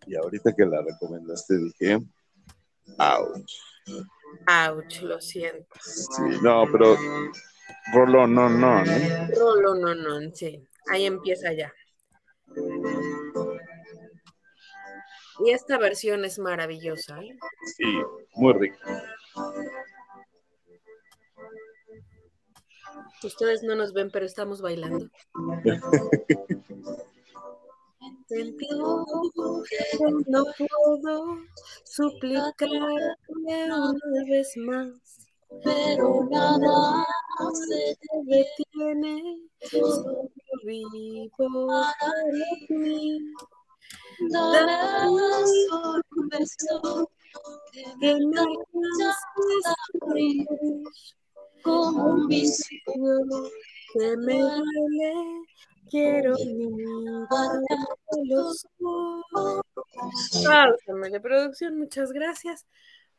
[0.08, 2.00] y ahorita que la recomendaste dije,
[2.98, 3.54] ouch.
[4.48, 5.68] Ouch, lo siento.
[5.82, 6.98] Sí, no, pero
[7.94, 9.28] Rolón, no, no, ¿no?
[9.36, 10.68] Rolo, no, no, sí.
[10.88, 11.74] Ahí empieza ya.
[15.40, 17.20] Y esta versión es maravillosa.
[17.22, 17.38] ¿eh?
[17.76, 17.84] Sí,
[18.36, 18.78] muy rico.
[23.24, 25.10] Ustedes no nos ven, pero estamos bailando.
[30.28, 31.38] No puedo
[31.84, 32.80] suplicarle
[33.28, 35.28] una vez más,
[35.64, 37.06] pero nada
[37.54, 40.30] se detiene, solo
[40.64, 41.94] vivo para
[42.68, 43.20] ti.
[44.32, 44.76] Dame
[46.46, 47.12] solo
[47.72, 48.40] que me
[49.04, 50.48] a abrir
[51.64, 52.80] como un vicio
[53.94, 55.14] que me duele.
[55.90, 57.60] Quiero mirar
[58.24, 59.62] los ojos.
[61.12, 62.66] De producción, muchas gracias.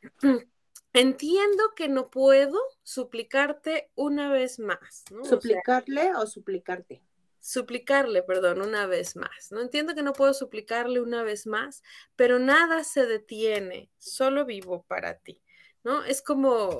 [0.93, 5.21] Entiendo que no puedo suplicarte una vez más, ¿no?
[5.21, 7.03] O sea, ¿Suplicarle o suplicarte?
[7.39, 9.51] Suplicarle, perdón, una vez más.
[9.51, 11.83] No entiendo que no puedo suplicarle una vez más,
[12.15, 15.41] pero nada se detiene, solo vivo para ti,
[15.83, 16.03] ¿no?
[16.03, 16.79] Es como,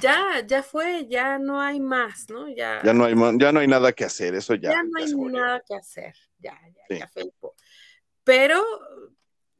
[0.00, 2.48] ya, ya fue, ya no hay más, ¿no?
[2.48, 4.70] Ya, Ya no hay, ya no hay nada que hacer, eso ya.
[4.70, 6.98] ya no hay nada que hacer, ya, ya, Sí.
[6.98, 7.24] ya fue
[8.24, 8.62] Pero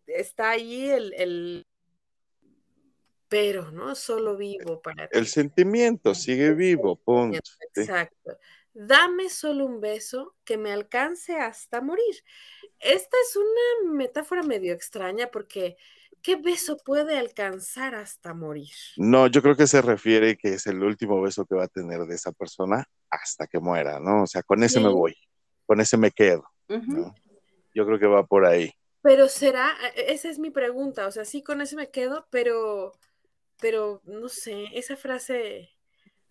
[0.06, 1.66] está ahí el, el
[3.28, 3.94] pero, ¿no?
[3.94, 5.18] Solo vivo para ti.
[5.18, 7.40] El sentimiento sigue vivo, punto.
[7.74, 7.86] Sí.
[8.74, 12.24] Dame solo un beso que me alcance hasta morir.
[12.80, 15.76] Esta es una metáfora medio extraña porque
[16.22, 18.70] ¿qué beso puede alcanzar hasta morir?
[18.96, 22.00] No, yo creo que se refiere que es el último beso que va a tener
[22.06, 24.22] de esa persona hasta que muera, ¿no?
[24.22, 24.84] O sea, con ese Sí.
[24.84, 25.14] me voy,
[25.66, 26.44] con ese me quedo.
[27.74, 28.72] Yo creo que va por ahí.
[29.02, 32.92] Pero será, e- esa es mi pregunta, o sea, sí con ese me quedo, pero,
[33.60, 35.70] pero no sé, esa frase,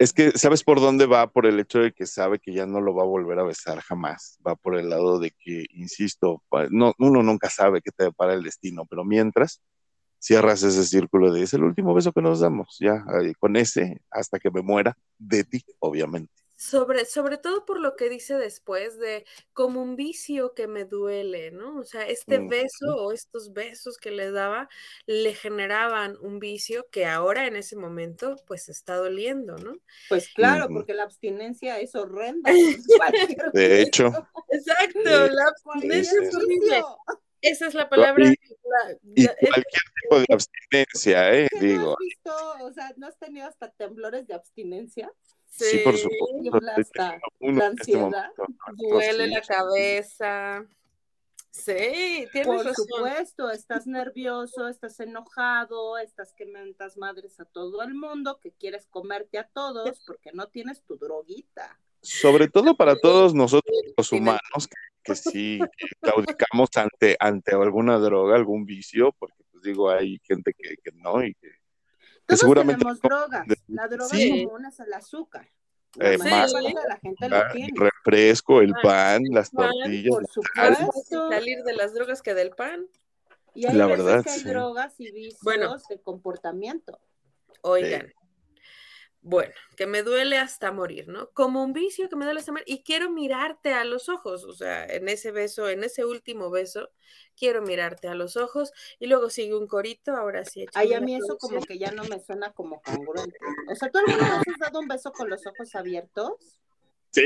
[0.01, 1.27] Es que, ¿sabes por dónde va?
[1.27, 3.81] Por el hecho de que sabe que ya no lo va a volver a besar
[3.81, 4.39] jamás.
[4.45, 6.41] Va por el lado de que, insisto,
[6.71, 9.61] no, uno nunca sabe qué te depara el destino, pero mientras
[10.17, 14.01] cierras ese círculo de es el último beso que nos damos, ya, ahí, con ese,
[14.09, 16.33] hasta que me muera, de ti, obviamente.
[16.61, 21.49] Sobre, sobre todo por lo que dice después de como un vicio que me duele,
[21.49, 21.79] ¿no?
[21.79, 22.49] O sea, este Ujú.
[22.49, 24.69] beso o estos besos que le daba
[25.07, 29.73] le generaban un vicio que ahora en ese momento pues está doliendo, ¿no?
[30.07, 32.51] Pues claro, porque la abstinencia es horrenda.
[33.53, 34.11] De hecho.
[34.49, 36.83] Exacto, la abstinencia es horrible.
[37.41, 38.23] Esa es la palabra.
[38.23, 41.47] Y- la- Y la- es- cualquier tipo de abstinencia, ¿eh?
[41.49, 42.65] ¿Qué no Digo, has visto?
[42.65, 45.11] O sea, ¿no has tenido hasta temblores de abstinencia?
[45.51, 46.59] Sí, por supuesto.
[46.61, 47.01] La este
[47.63, 48.31] ansiedad.
[48.77, 50.65] duele la cabeza.
[51.51, 52.85] Sí, tienes Por razón.
[52.87, 58.87] supuesto, estás nervioso, estás enojado, estás que mentas madres a todo el mundo, que quieres
[58.87, 61.77] comerte a todos porque no tienes tu droguita.
[62.01, 64.39] Sobre todo para todos nosotros los humanos
[64.69, 70.19] que, que sí que claudicamos ante, ante alguna droga, algún vicio, porque pues digo, hay
[70.23, 71.49] gente que, que no y que
[72.31, 73.47] Todos seguramente tenemos drogas.
[73.67, 74.45] La droga Sí.
[74.45, 75.49] común es el azúcar.
[75.95, 77.71] La Eh, mayor más- la gente lo ah, el tiene.
[77.79, 81.29] refresco, el Ah, pan, las pan, tortillas, Por supuesto.
[81.29, 82.87] salir de las drogas que del pan.
[83.53, 84.47] Y hay La verdad, que hay sí.
[84.49, 85.75] drogas y vicios Bueno.
[85.89, 86.97] de comportamiento.
[87.61, 88.13] Oigan.
[89.23, 91.29] Bueno, que me duele hasta morir, ¿no?
[91.31, 92.65] Como un vicio que me duele hasta morir.
[92.67, 96.89] Y quiero mirarte a los ojos, o sea, en ese beso, en ese último beso,
[97.37, 98.73] quiero mirarte a los ojos.
[98.99, 100.65] Y luego sigue un corito, ahora sí.
[100.73, 103.37] Ay, a mí eso como que ya no me suena como congruente.
[103.71, 106.59] O sea, ¿tú alguna vez has dado un beso con los ojos abiertos?
[107.11, 107.21] Sí,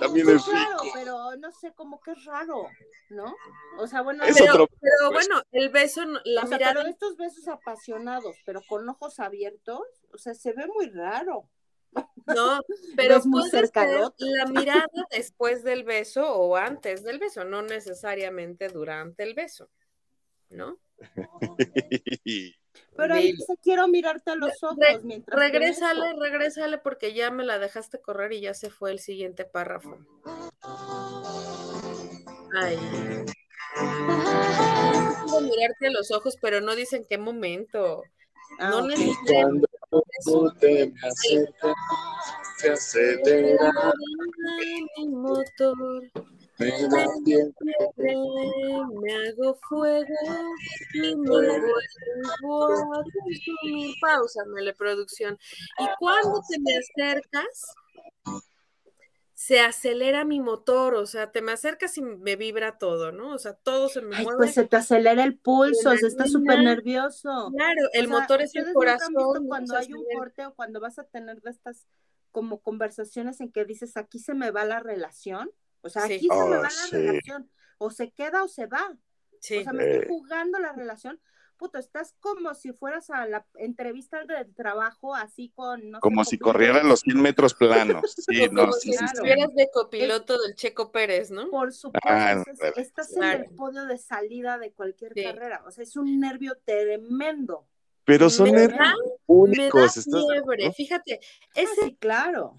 [0.00, 0.84] también Sí, es rico.
[0.94, 2.68] pero no sé, como que es raro,
[3.10, 3.34] ¿no?
[3.78, 5.26] O sea, bueno, Es Pero, otro pero pues.
[5.28, 9.82] bueno, el beso, la o sea, mirada, pero estos besos apasionados, pero con ojos abiertos,
[10.12, 11.48] o sea, se ve muy raro.
[12.26, 12.60] no,
[12.96, 18.68] pero muy puede cerca la mirada después del beso o antes del beso, no necesariamente
[18.68, 19.70] durante el beso,
[20.50, 20.78] ¿no?
[22.96, 27.44] Pero ahí dice, quiero mirarte a los ojos Re- mientras Regrésale, regrésale porque ya me
[27.44, 29.98] la dejaste correr y ya se fue el siguiente párrafo.
[32.54, 32.76] Ay.
[35.24, 38.02] Quiero mirarte a los ojos, pero no dicen qué momento.
[38.58, 38.88] Ah, no ok.
[38.88, 41.74] necesariamente Cuando tú te me acercas,
[42.58, 43.72] se acelera,
[44.96, 46.02] mi motor.
[46.58, 46.72] Me
[49.28, 50.06] hago fuego
[50.94, 51.74] y me vuelvo
[52.94, 53.94] a consumir.
[54.00, 55.38] Páusamele, producción.
[55.78, 57.66] Y cuando te me acercas,
[59.34, 63.34] se acelera mi motor, o sea, te me acercas y me vibra todo, ¿no?
[63.34, 64.38] O sea, todo se me Ay, mueve.
[64.38, 67.52] pues se te acelera el pulso, se está súper nervioso.
[67.54, 69.46] Claro, O el sea, motor es el ¿ustedes nunca han visto corazón.
[69.46, 71.86] cuando hay un corte o cuando vas a tener de estas
[72.32, 75.50] como conversaciones en que dices aquí se me va la relación,
[75.82, 76.14] o sea, Sí.
[76.14, 76.90] aquí se me Oh, va la sí.
[76.96, 78.96] relación, o se queda o se va,
[79.40, 79.58] Sí.
[79.58, 81.20] o sea, me estoy jugando la relación,
[81.56, 86.38] puto, estás como si fueras a la entrevista del trabajo así con, no Como si
[86.38, 88.14] corrieran los 100 metros planos.
[88.28, 89.04] Sí, no, como sí, si sí, sí.
[89.06, 91.50] estuvieras de copiloto del Checo Pérez, ¿no?
[91.50, 92.74] Por supuesto, Ah, estás, claro.
[92.76, 93.38] estás Claro.
[93.38, 95.24] en el podio de salida de cualquier Sí.
[95.24, 97.66] carrera, o sea, es un nervio tremendo.
[98.04, 99.96] Pero son Me nervios da- Me da únicos.
[99.96, 100.72] ¿estás de fiebre.
[100.72, 102.54] Fíjate, Ah, ese sí, claro.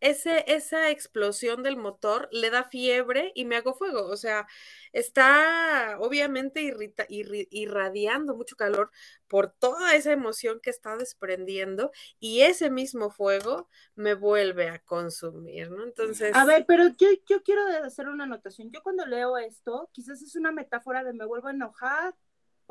[0.00, 4.06] Ese, esa explosión del motor le da fiebre y me hago fuego.
[4.06, 4.46] O sea,
[4.92, 8.90] está obviamente irrita- irri- irradiando mucho calor
[9.28, 15.70] por toda esa emoción que está desprendiendo y ese mismo fuego me vuelve a consumir,
[15.70, 15.84] ¿no?
[15.84, 18.70] Entonces, A ver, pero yo, yo quiero hacer una anotación.
[18.72, 22.14] Yo cuando leo esto, quizás es una metáfora de me vuelvo a enojar,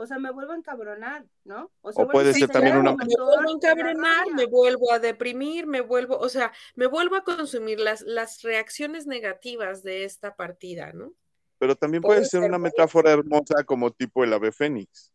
[0.02, 1.72] o sea, me vuelvo a encabronar, ¿no?
[1.82, 5.68] O bueno, puede se ser también una- me vuelvo a encabronar, me vuelvo a deprimir,
[5.68, 10.94] me vuelvo, o sea, me vuelvo a consumir las, las reacciones negativas de esta partida,
[10.94, 11.14] ¿no?
[11.58, 15.12] Pero también Puede puede ser ser, una metáfora hermosa como tipo el ave fénix,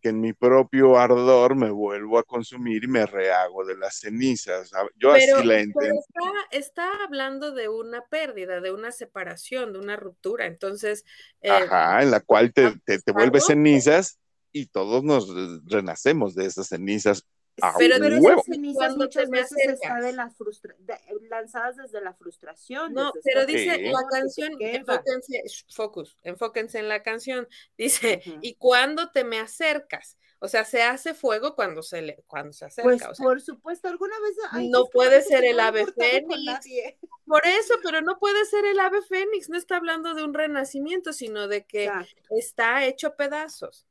[0.00, 4.70] que en mi propio ardor me vuelvo a consumir y me rehago de las cenizas.
[4.96, 6.00] Yo Pero, así la pero entiendo.
[6.00, 10.46] está, está hablando de una pérdida, de una separación, de una ruptura.
[10.46, 11.04] Entonces,
[11.42, 14.18] eh, Ajá, en la cual te, te, te vuelves cenizas
[14.52, 15.28] y todos nos
[15.66, 17.26] renacemos de esas cenizas.
[17.62, 20.04] A pero Pero esas cenizas muchas veces está acercas.
[20.04, 20.98] de la frustra de-
[21.28, 22.92] lanzadas desde la frustración.
[22.94, 23.82] No, pero dice Sí.
[23.90, 25.42] la canción, enfóquense,
[25.74, 27.48] focus, enfóquense en la canción.
[27.76, 32.52] Dice, y cuando te me acercas, o sea, se hace fuego cuando se le, cuando
[32.52, 32.88] se acerca.
[32.88, 36.60] Pues o sea, por supuesto, alguna vez ay, No puede ser el ave fénix.
[37.26, 41.12] por eso, pero no puede ser el ave fénix, no está hablando de un renacimiento,
[41.12, 42.22] sino de que Exacto.
[42.30, 43.84] está hecho pedazos.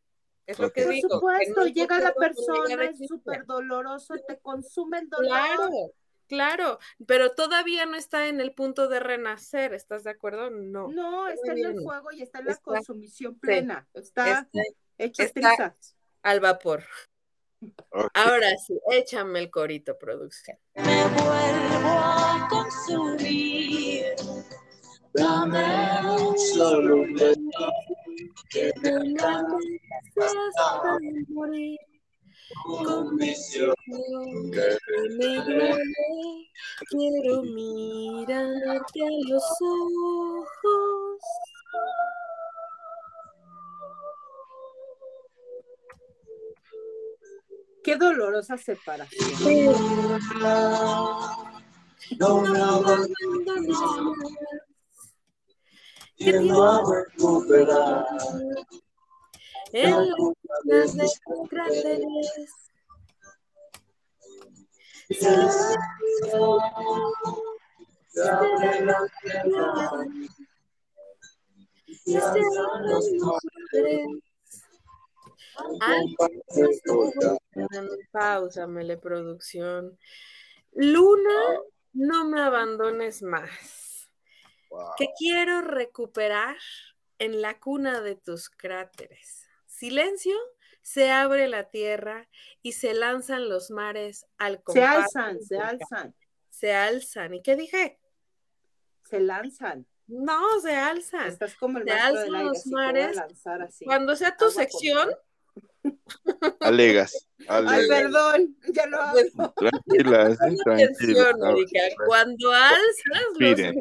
[0.48, 0.84] Es lo que.
[0.84, 1.08] Por digo.
[1.10, 5.28] que supuesto, no llega la persona, es súper doloroso, te consume el dolor.
[5.28, 5.70] Claro,
[6.28, 10.50] claro, pero todavía no está en el punto de renacer, ¿estás de acuerdo?
[10.50, 10.88] No.
[10.88, 13.88] No, está en el fuego y está en la Está- consumición plena.
[13.94, 14.62] Está Está
[14.98, 15.76] hecho está-
[16.24, 16.84] al vapor.
[18.14, 20.58] Ahora sí, échame el corito, producción.
[20.76, 24.06] Me vuelvo a consumir.
[25.14, 27.04] Dame un solo
[28.50, 29.80] que te alcance
[30.56, 30.98] hasta
[31.30, 31.78] morir.
[32.64, 33.74] Con visión
[34.52, 34.78] que
[35.18, 36.50] me duele,
[36.90, 41.20] quiero mirarte a los ojos.
[47.84, 49.30] Qué dolorosa separación.
[52.20, 52.44] No
[56.18, 58.06] abandones Tiendo a recuperar
[59.72, 59.92] En
[60.64, 62.54] las de tus cráteres.
[78.12, 79.98] Pausa, mele producción.
[80.74, 81.62] Luna,
[81.94, 83.87] no me abandones más.
[84.70, 84.92] Wow.
[84.98, 86.58] Que quiero recuperar
[87.20, 89.48] en la cuna de tus cráteres.
[89.66, 90.36] Silencio,
[90.82, 92.30] se abre la tierra
[92.62, 96.16] y se lanzan los mares al Se compás alzan, del se alzan,
[96.50, 97.34] Se alzan.
[97.34, 98.00] ¿Y qué dije?
[99.04, 99.86] se lanzan.
[100.08, 101.28] No, se alzan.
[101.28, 103.16] Estás como el Se alzan del aire, los mares.
[103.16, 103.86] lanzar así.
[103.86, 105.10] Cuando sea tu Agua sección,
[106.62, 107.88] Alegas, Ay, alegas.
[107.88, 109.54] perdón, ya lo Pues, hago.
[109.56, 110.84] Tranquila, sí, Pon tranquila.
[110.84, 111.80] atención, Erika.
[112.06, 113.76] Cuando alzas los mares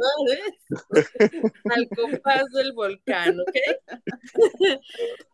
[1.74, 3.56] al compás del volcán, ¿ok?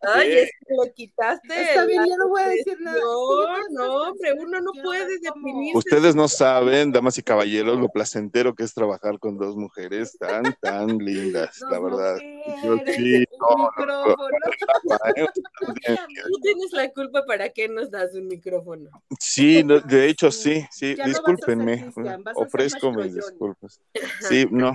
[0.01, 1.61] Ay, es que le quitaste.
[1.61, 2.99] Está bien, la yo no voy a decir nada.
[2.99, 5.77] No, pues, hombre, uno no puede deprimirse.
[5.77, 10.55] Ustedes no saben, damas y caballeros, lo placentero que es trabajar con dos mujeres tan,
[10.61, 12.17] tan lindas, la verdad.
[12.63, 13.69] Yo sí, no,
[16.91, 18.89] culpa, ¿para qué nos das un micrófono?
[19.19, 21.91] Sí, no, de hecho sí, sí, Ya discúlpenme,
[22.35, 23.79] ofrezco mis disculpas.
[24.29, 24.73] Sí, no,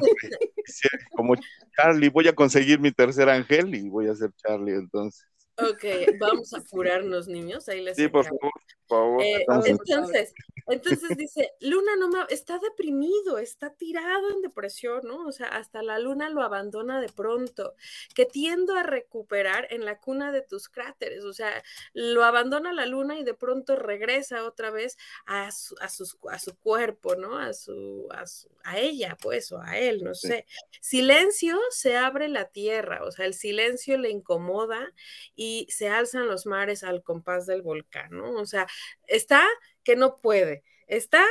[0.65, 1.35] sí, como
[1.77, 5.27] Charlie, voy a conseguir mi tercer ángel y voy a ser Charlie entonces.
[5.61, 5.85] Ok,
[6.19, 7.69] vamos a apurarnos, niños.
[7.69, 8.41] Ahí les Sí, por favor,
[8.87, 9.23] por favor.
[9.23, 10.33] Eh, entonces,
[10.69, 15.27] entonces dice, Luna no me, está deprimido, está tirado en depresión, ¿no?
[15.27, 17.75] O sea, hasta la luna lo abandona de pronto,
[18.15, 21.63] que tiendo a recuperar en la cuna de tus cráteres, o sea,
[21.95, 24.97] lo abandona la luna y de pronto regresa otra vez
[25.27, 27.37] a su, a sus- a su cuerpo, ¿no?
[27.39, 30.29] A su, a su- a ella, pues, o a él, no Sí.
[30.29, 30.47] sé.
[30.83, 34.93] Silencio, se abre la tierra, o sea, el silencio le incomoda
[35.35, 38.33] y se alzan los mares al compás del volcán, ¿no?
[38.33, 38.67] O sea,
[39.07, 39.47] está
[39.83, 41.25] que no puede, está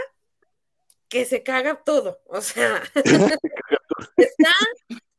[1.10, 2.84] que se caga todo, o sea,
[4.18, 4.54] está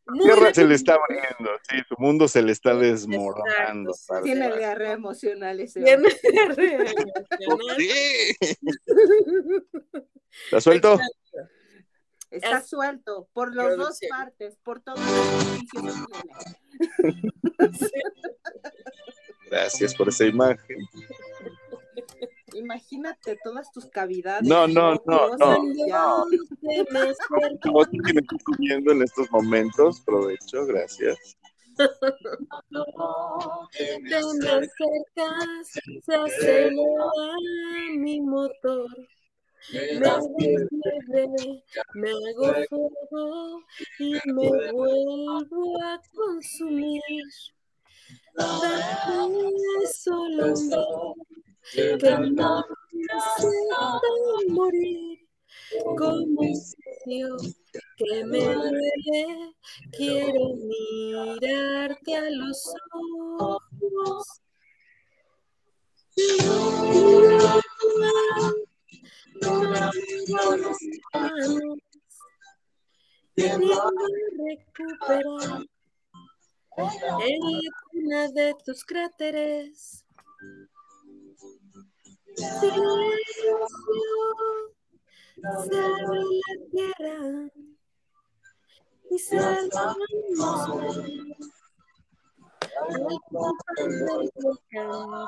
[0.09, 3.93] muy tierra se le está abriendo, sí, su mundo se le está desmoronando.
[4.23, 7.77] Tiene diarrea emocional ese Tiene diarrea emocional.
[7.77, 8.37] Sí.
[10.51, 10.95] ¿La suelto?
[10.95, 11.28] Exacto.
[12.31, 17.33] Está Es- suelto por las dos partes, por todos los orificios que tiene.
[19.51, 20.79] Gracias por esa imagen.
[22.55, 24.47] Imagínate todas tus cavidades.
[24.47, 26.27] No, no, no, no, no.
[26.61, 27.15] Que me
[28.93, 31.39] en estos momentos, provecho, gracias.
[36.05, 37.11] Se acelera
[37.97, 38.89] mi motor.
[39.73, 41.63] Me desvive,
[41.95, 43.63] me hago fuego
[43.99, 47.03] y me vuelvo a consumir.
[48.35, 49.51] Dame
[49.93, 54.01] solo un que no necesita
[54.49, 55.19] morir.
[55.97, 56.55] Como un
[57.97, 59.55] que me duele,
[59.91, 64.25] quiero mirarte a los ojos.
[74.37, 75.67] Recuperar
[77.21, 77.41] en
[78.09, 80.05] la de tus cráteres.
[82.35, 83.59] Silencio,
[85.37, 85.65] la
[86.71, 87.49] tierra
[89.11, 89.19] y
[94.35, 95.27] volcán.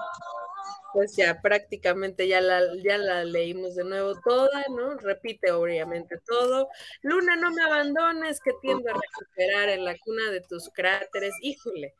[0.92, 4.96] Pues ya prácticamente ya la, ya la leímos de nuevo toda, ¿no?
[4.96, 6.68] Repite obviamente todo.
[7.02, 11.34] Luna, no me abandones, que tiendo a recuperar en la cuna de tus cráteres.
[11.42, 11.94] Híjole,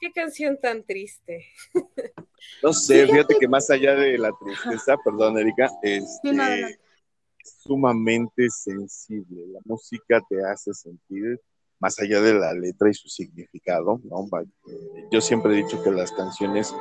[0.00, 1.46] qué canción tan triste.
[2.62, 6.80] No sé, fíjate que más allá de la tristeza, perdón, Erika, Sí, este, es
[7.62, 9.46] sumamente sensible.
[9.48, 11.40] La música te hace sentir
[11.78, 14.28] más allá de la letra y su significado, ¿no?
[14.40, 16.74] Eh, Yo siempre he dicho que las canciones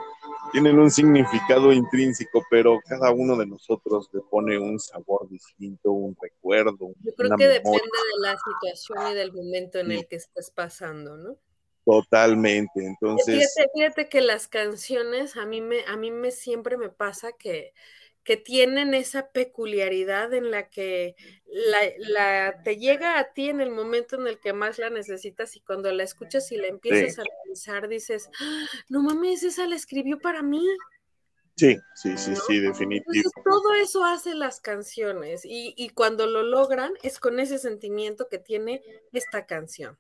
[0.56, 6.16] tienen un significado intrínseco, pero cada uno de nosotros le pone un sabor distinto, un
[6.22, 6.94] recuerdo.
[7.02, 7.60] Yo creo que memoria.
[7.60, 11.36] depende de la situación y del momento en el que estés pasando, ¿no?
[11.84, 12.86] Totalmente.
[12.86, 17.34] Entonces, Fíjate, fíjate que las canciones a mí me, a mí me siempre me pasa
[17.34, 17.74] que,
[18.26, 21.16] que tienen esa peculiaridad en la que
[21.48, 25.56] la, la- te llega a ti en el momento en el que más la necesitas
[25.56, 29.76] y cuando la escuchas y la empiezas a analizar dices, "Ah, no mames, esa la
[29.78, 30.62] escribió para mí.
[31.56, 32.42] sí, sí, sí, ¿no?
[32.48, 33.04] sí, definitivo.
[33.14, 38.28] Entonces todo eso hace las canciones y, y cuando lo logran es con ese sentimiento
[38.30, 38.82] que tiene
[39.14, 39.98] esta canción.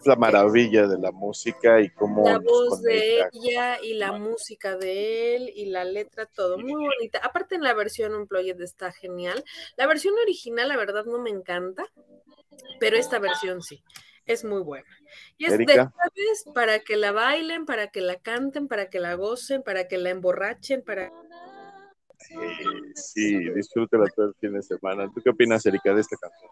[0.00, 4.76] Es la maravilla de la música y cómo la voz de ella y la música
[4.76, 7.20] de él y la letra, todo muy bonita.
[7.22, 9.44] Aparte en la versión Unplugged está genial.
[9.76, 11.86] La versión original, la verdad, no me encanta,
[12.80, 13.82] pero esta versión sí,
[14.26, 14.88] es muy buena.
[15.38, 19.14] Y es de jueves para que la bailen, para que la canten, para que la
[19.14, 21.12] gocen, para que la emborrachen, para...
[22.30, 25.10] Eh, sí, disfrútela todo el fin de semana.
[25.14, 26.50] ¿Tú qué opinas, Erika, de esta canción?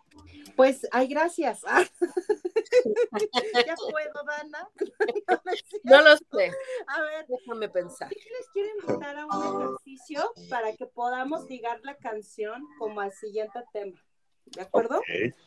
[0.54, 1.62] Pues, ay, gracias.
[3.66, 4.68] ya puedo, Dana.
[5.84, 6.52] No, lo sé,
[6.86, 8.08] A ver, déjame pensar.
[8.08, 13.12] sí les quiero invitar a un ejercicio para que podamos ligar la canción como al
[13.12, 14.00] siguiente tema.
[14.44, 15.00] ¿De acuerdo?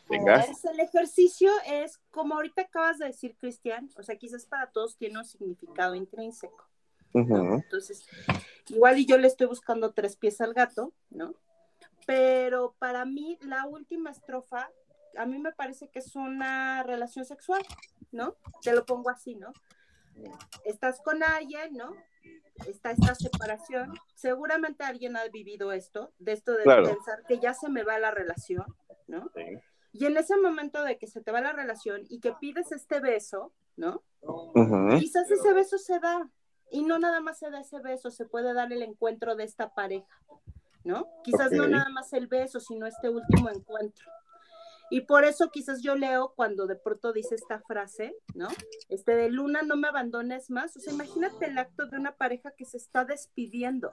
[0.10, 0.44] Venga.
[0.44, 5.20] El ejercicio es, como ahorita acabas de decir, Cristian, o sea, quizás para todos tiene
[5.20, 6.70] un significado intrínseco.
[7.14, 8.06] Entonces,
[8.68, 11.34] igual y yo le estoy buscando tres pies al gato, ¿no?
[12.06, 14.70] Pero para mí, la última estrofa,
[15.18, 17.62] a mí me parece que es una relación sexual,
[18.12, 18.36] ¿no?
[18.62, 19.52] Te lo pongo así, ¿no?
[20.64, 21.94] Estás con alguien, ¿no?
[22.68, 23.94] Está esta separación.
[24.16, 26.86] Seguramente alguien ha vivido esto, de esto de Claro.
[26.86, 28.66] pensar que ya se me va la relación,
[29.08, 29.30] ¿no?
[29.36, 29.60] sí.
[29.98, 33.00] Y en ese momento de que se te va la relación y que pides este
[33.00, 34.04] beso, ¿no?
[35.00, 36.30] Quizás ese beso se da
[36.70, 39.74] y no nada más se da ese beso, se puede dar el encuentro de esta
[39.74, 40.20] pareja,
[40.84, 41.08] ¿no?
[41.24, 44.06] Quizás no nada más el beso, sino este último encuentro.
[44.92, 48.48] Y por eso quizás yo leo cuando de pronto dice esta frase, ¿no?
[48.88, 50.76] Este de Luna, no me abandones más.
[50.78, 53.90] O sea, imagínate el acto de una pareja que se está despidiendo.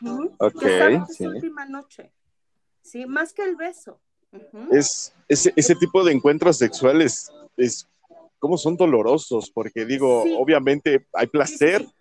[0.00, 0.34] Ujú.
[0.38, 1.24] Ok, que sabe que es sí.
[1.24, 2.12] su última noche.
[2.82, 4.00] Sí, más que el beso.
[4.32, 4.74] Ujú.
[4.74, 7.88] Es, ese, ese tipo de encuentros sexuales es
[8.38, 10.34] como son dolorosos, porque digo, Sí.
[10.36, 11.94] obviamente hay placer, sí.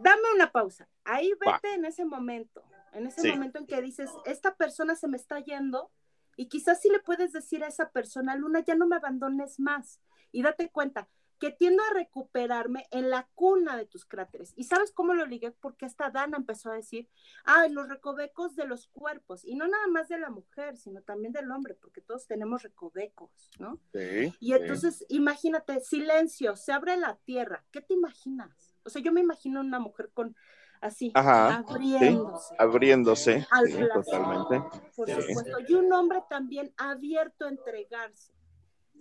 [0.00, 0.88] Dame una pausa.
[1.04, 1.54] Ahí Va.
[1.54, 5.40] vete en ese momento, en ese momento en que dices, esta persona se me está
[5.40, 5.90] yendo
[6.38, 10.00] y quizás si le puedes decir a esa persona, Luna, ya no me abandones más.
[10.30, 11.08] Y date cuenta
[11.40, 14.52] que tiendo a recuperarme en la cuna de tus cráteres.
[14.54, 15.50] ¿Y sabes cómo lo ligué?
[15.50, 17.08] Porque esta Dana empezó a decir,
[17.44, 19.44] ah, los recovecos de los cuerpos.
[19.44, 23.50] Y no nada más de la mujer, sino también del hombre, porque todos tenemos recovecos,
[23.58, 23.80] ¿no?
[23.92, 24.52] Sí, Y sí.
[24.52, 27.64] entonces, imagínate, silencio, se abre la tierra.
[27.72, 28.76] ¿Qué te imaginas?
[28.84, 30.36] O sea, yo me imagino una mujer con
[30.80, 32.54] así, Ajá, abriéndose.
[32.58, 34.62] abriéndose, Al sí, totalmente,
[34.96, 35.22] Por sí.
[35.22, 35.58] supuesto.
[35.68, 38.32] Y un hombre también abierto a entregarse.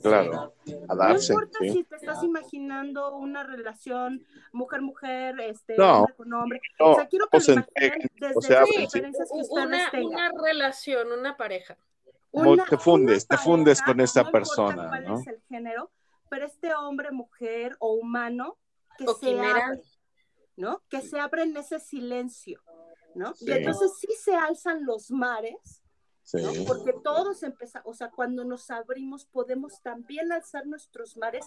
[0.01, 0.53] claro,
[0.89, 1.69] a No darse, importa sí.
[1.71, 5.99] si te estás imaginando una relación mujer-mujer, este, No.
[6.01, 6.61] hombre con hombre.
[6.79, 8.77] No, o sea, quiero que o lo se imaginen entreguen, desde o sea, las sí.
[8.77, 10.05] referencias que ustedes Una, tengan.
[10.11, 11.77] una relación, una pareja.
[12.31, 15.19] Una- te fundes, te fundes con esa no importa persona, cuál ¿no?
[15.19, 15.89] es el género,
[16.29, 18.57] pero este hombre, mujer o humano
[18.99, 19.31] que O se
[20.57, 20.83] ¿no?
[20.89, 22.61] Que se abre en ese silencio,
[23.15, 23.33] ¿no?
[23.35, 23.45] Sí.
[23.47, 25.81] Y entonces sí se alzan los mares,
[26.23, 26.51] Sí, ¿no?
[26.65, 31.45] Porque todos empezamos, o sea, cuando nos abrimos podemos también alzar nuestros mares,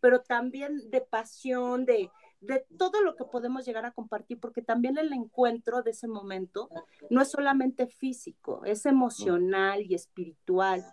[0.00, 4.98] pero también de pasión, de, de todo lo que podemos llegar a compartir, porque también
[4.98, 6.68] el encuentro de ese momento
[7.08, 10.84] no es solamente físico, es emocional y espiritual,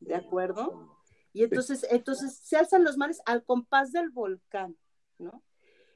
[0.00, 0.98] ¿de acuerdo?
[1.32, 4.76] Y entonces, entonces se alzan los mares al compás del volcán,
[5.18, 5.44] ¿no?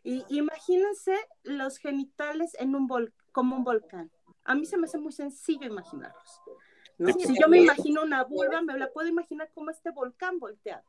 [0.02, 4.10] Y imagínense los genitales en un vol como un volcán.
[4.44, 6.40] A mí se me hace muy sencillo imaginarlos.
[6.98, 7.12] ¿no?
[7.12, 10.84] Sí, Si yo me imagino una vulva, me la puedo imaginar como este volcán volteado.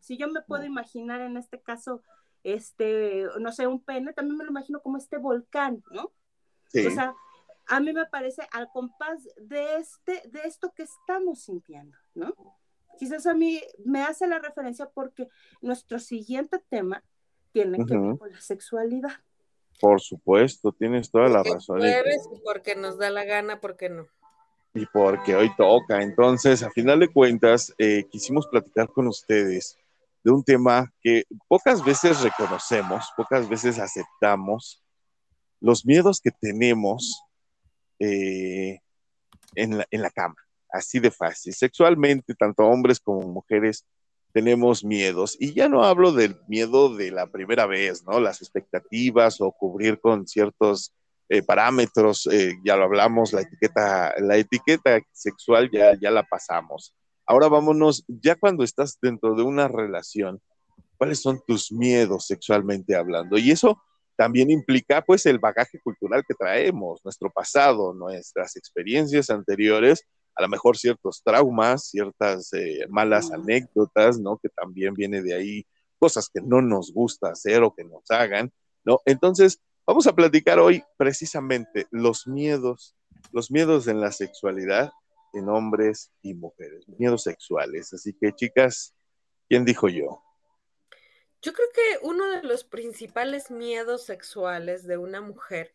[0.00, 2.02] Si yo me puedo imaginar en este caso,
[2.42, 6.12] este, no sé, un pene, también me lo imagino como este volcán, ¿no?
[6.68, 7.14] sí, O sea,
[7.66, 12.34] a mí me parece al compás de este, de esto que estamos sintiendo, ¿no?
[12.98, 15.28] Quizás a mí me hace la referencia porque
[15.60, 17.02] nuestro siguiente tema
[17.54, 19.12] tiene que ver con la sexualidad.
[19.80, 21.78] por supuesto, tienes toda la razón.
[21.78, 24.06] jueves y porque nos da la gana, porque no.
[24.74, 26.02] y porque hoy toca.
[26.02, 29.78] Entonces, a final de cuentas, eh, quisimos platicar con ustedes
[30.24, 34.82] de un tema que pocas veces reconocemos, pocas veces aceptamos,
[35.60, 37.22] los miedos que tenemos
[38.00, 38.80] eh,
[39.54, 40.36] en, la, en la cama,
[40.70, 41.54] así de fácil.
[41.54, 43.86] Sexualmente, tanto hombres como mujeres,
[44.34, 45.36] tenemos miedos.
[45.38, 48.18] Y ya no hablo del miedo de la primera vez, ¿no?
[48.18, 50.92] Las expectativas o cubrir con ciertos
[51.28, 56.94] eh, parámetros, eh, ya lo hablamos, la etiqueta, la etiqueta sexual ya, ya la pasamos.
[57.24, 60.42] Ahora vámonos, ya cuando estás dentro de una relación,
[60.98, 63.38] ¿cuáles son tus miedos sexualmente hablando?
[63.38, 63.80] Y eso
[64.16, 70.04] también implica pues el bagaje cultural que traemos, nuestro pasado, nuestras experiencias anteriores,
[70.36, 74.38] a lo mejor ciertos traumas, ciertas eh, malas anécdotas, ¿no?
[74.38, 75.66] Que también viene de ahí,
[75.98, 78.52] cosas que no nos gusta hacer o que nos hagan,
[78.84, 79.00] ¿no?
[79.06, 82.96] Entonces, Vamos a platicar hoy precisamente los miedos,
[83.32, 84.90] los miedos en la sexualidad
[85.34, 87.92] en hombres y mujeres, miedos sexuales.
[87.92, 88.94] Así que, chicas,
[89.46, 90.22] ¿quién dijo yo?
[91.42, 95.74] Yo creo que uno de los principales miedos sexuales de una mujer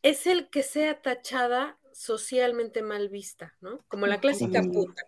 [0.00, 3.78] es el que sea tachada socialmente mal vista, ¿no?
[3.88, 5.02] Como la clásica puta.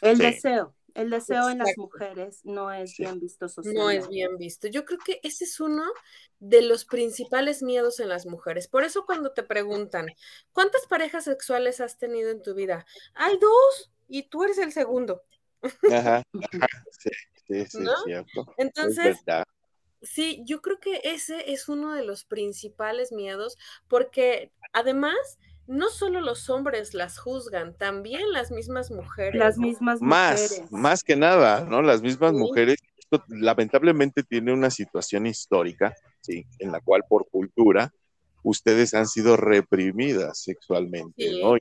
[0.00, 0.74] El deseo.
[0.94, 3.82] El deseo en las mujeres no es bien visto socialmente.
[3.82, 4.68] No es bien visto.
[4.68, 5.84] Yo creo que ese es uno
[6.38, 8.68] de los principales miedos en las mujeres.
[8.68, 10.06] Por eso cuando te preguntan,
[10.52, 12.84] ¿cuántas parejas sexuales has tenido en tu vida?
[13.14, 15.22] Hay dos y tú eres el segundo.
[15.90, 16.22] Ajá,
[16.90, 17.10] sí,
[17.46, 18.52] sí, sí, cierto.
[18.58, 19.16] Entonces,
[20.02, 23.56] sí, yo creo que ese es uno de los principales miedos
[23.88, 29.38] porque además no solo los hombres las juzgan, también las mismas mujeres.
[29.38, 30.62] Las mismas mujeres.
[30.70, 31.82] Más, más que nada, ¿no?
[31.82, 32.78] Las mismas mujeres.
[32.98, 36.46] Esto lamentablemente tiene una situación histórica, ¿sí?
[36.58, 37.92] En la cual por cultura
[38.42, 41.56] ustedes han sido reprimidas sexualmente, ¿no?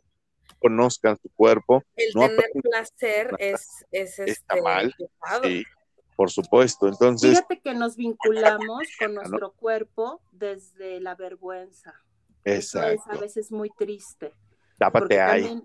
[0.61, 1.83] conozcan su cuerpo.
[1.95, 4.95] El tener placer es, es está este, mal.
[5.43, 5.65] Sí,
[6.15, 6.87] por supuesto.
[6.87, 7.31] Entonces.
[7.31, 12.01] Fíjate que nos vinculamos con nuestro cuerpo desde la vergüenza.
[12.43, 14.33] Es a veces muy triste.
[14.77, 15.61] Tápate ahí.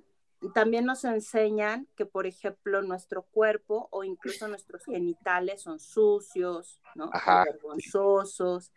[0.54, 7.10] También, nos enseñan que, por ejemplo, nuestro cuerpo o incluso nuestros genitales son sucios, ¿no?
[7.44, 8.70] vergonzosos.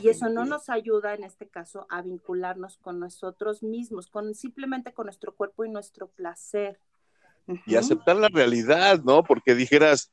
[0.00, 4.92] Y eso no nos ayuda en este caso a vincularnos con nosotros mismos, con simplemente
[4.92, 6.80] con nuestro cuerpo y nuestro placer.
[7.66, 9.24] Y aceptar la realidad, ¿no?
[9.24, 10.12] Porque dijeras,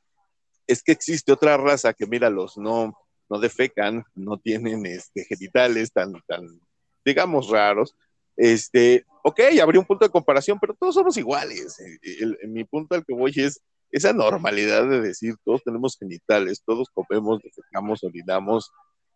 [0.66, 2.98] es que existe otra raza que, míralos, no,
[3.30, 6.60] no defecan, no tienen este, genitales tan, tan
[7.08, 7.96] digamos, raros,
[8.36, 11.78] este, ok, habría un punto de comparación, pero todos somos iguales.
[12.04, 16.90] en mi punto al que voy es esa normalidad de decir, todos tenemos genitales, todos
[16.94, 18.72] comemos, defecamos, orinamos,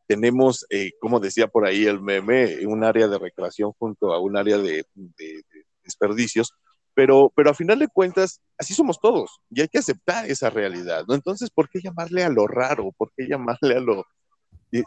[0.08, 4.38] tenemos, eh, como decía por ahí el meme, un área de recreación junto a un
[4.38, 4.86] área de,
[5.84, 6.54] desperdicios,
[6.94, 11.04] pero, pero a final de cuentas, así somos todos y hay que aceptar esa realidad,
[11.08, 11.16] ¿no?
[11.16, 12.92] Entonces, ¿por qué llamarle a lo raro?
[12.98, 14.06] ¿Por qué llamarle a lo,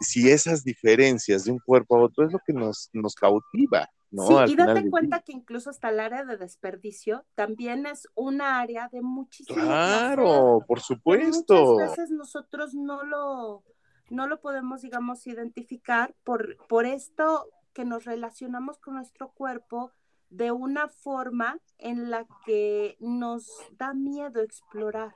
[0.00, 3.88] si esas diferencias de un cuerpo a otro es lo que nos, nos cautiva.
[4.10, 4.26] ¿no?
[4.46, 8.88] Sí, y date cuenta que incluso hasta el área de desperdicio también es un área
[8.92, 11.74] de muchísimo Claro, por supuesto.
[11.74, 13.64] Muchas veces nosotros no lo,
[14.10, 19.92] no lo podemos, digamos, identificar por, por esto que nos relacionamos con nuestro cuerpo
[20.30, 25.14] de una forma en la que nos da miedo explorar.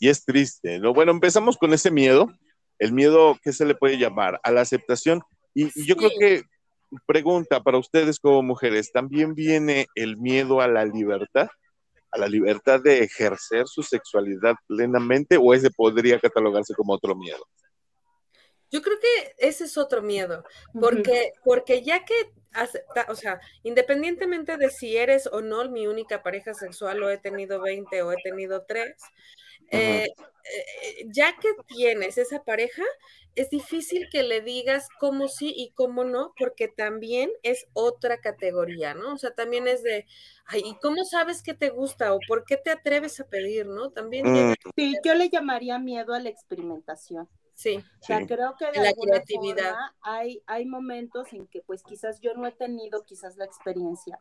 [0.00, 0.92] Y es triste, ¿no?
[0.92, 2.32] Bueno, empezamos con ese miedo,
[2.78, 4.40] el miedo, ¿qué se le puede llamar?
[4.42, 5.20] A la aceptación.
[5.54, 6.42] Y, yo creo que,
[7.06, 11.48] pregunta para ustedes como mujeres, ¿también viene el miedo a la libertad?
[12.10, 17.44] ¿A la libertad de ejercer su sexualidad plenamente o ese podría catalogarse como otro miedo?
[18.70, 22.14] Yo creo que ese es otro miedo, porque, porque ya que,
[23.08, 27.60] o sea, independientemente de si eres o no mi única pareja sexual, o he tenido
[27.60, 28.94] 20 o he tenido 3,
[29.72, 32.82] eh, eh, ya que tienes esa pareja,
[33.36, 38.94] es difícil que le digas cómo sí y cómo no, porque también es otra categoría,
[38.94, 39.14] ¿no?
[39.14, 40.06] O sea, también es de,
[40.46, 43.90] ay, ¿y cómo sabes que te gusta o por qué te atreves a pedir, ¿no?
[43.90, 44.26] También.
[44.26, 44.54] Mm.
[44.76, 47.28] Sí, yo le llamaría miedo a la experimentación.
[47.60, 47.76] Sí.
[47.76, 49.74] O sea, creo que de la creatividad.
[50.00, 54.18] hay, hay momentos en que pues quizás yo no he tenido quizás la experiencia,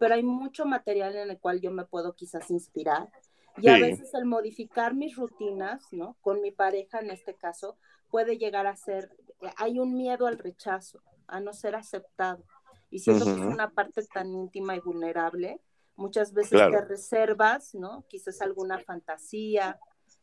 [0.00, 3.10] pero hay mucho material en el cual yo me puedo quizás inspirar
[3.58, 6.16] y a veces el modificar mis rutinas, ¿no?
[6.22, 7.76] Con mi pareja en este caso,
[8.08, 9.14] puede llegar a ser,
[9.58, 12.42] hay un miedo al rechazo, a no ser aceptado.
[12.88, 15.60] Y siento que es una parte tan íntima y vulnerable,
[15.94, 18.06] muchas veces te reservas, ¿no?
[18.08, 19.78] Quizás alguna fantasía,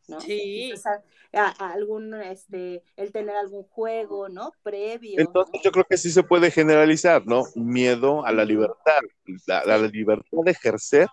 [0.08, 0.20] ¿no?
[0.20, 0.72] Sí.
[1.32, 4.52] algún, este, el tener algún juego, ¿no?
[4.62, 5.20] Previo.
[5.20, 7.44] Entonces yo creo que sí se puede generalizar, ¿no?
[7.54, 9.00] Miedo a la libertad,
[9.46, 11.08] la libertad de ejercer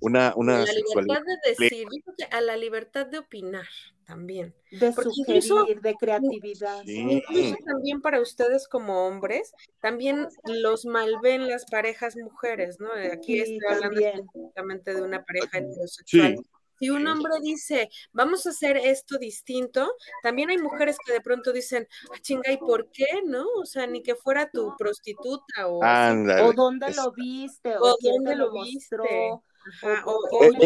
[0.00, 1.86] una, una la libertad de decir,
[2.30, 3.66] a la libertad de opinar
[4.06, 4.54] también.
[4.72, 6.82] De sugerir, de creatividad.
[6.84, 12.88] Incluso también para ustedes como hombres, también los malven las parejas mujeres, ¿no?
[13.12, 16.36] Aquí estoy hablando específicamente de una pareja heterosexual.
[16.80, 21.52] Si un hombre dice, vamos a hacer esto distinto, también hay mujeres que de pronto
[21.52, 23.04] dicen, ah, chinga, ¿y por qué?
[23.26, 23.44] ¿No?
[23.60, 25.84] O sea, ni que fuera tu prostituta o...
[25.84, 26.42] Ándale.
[26.42, 28.96] O dónde Es- lo viste, O dónde lo lo viste.
[28.96, 29.42] mostró,
[29.82, 30.56] Ajá, o, el-.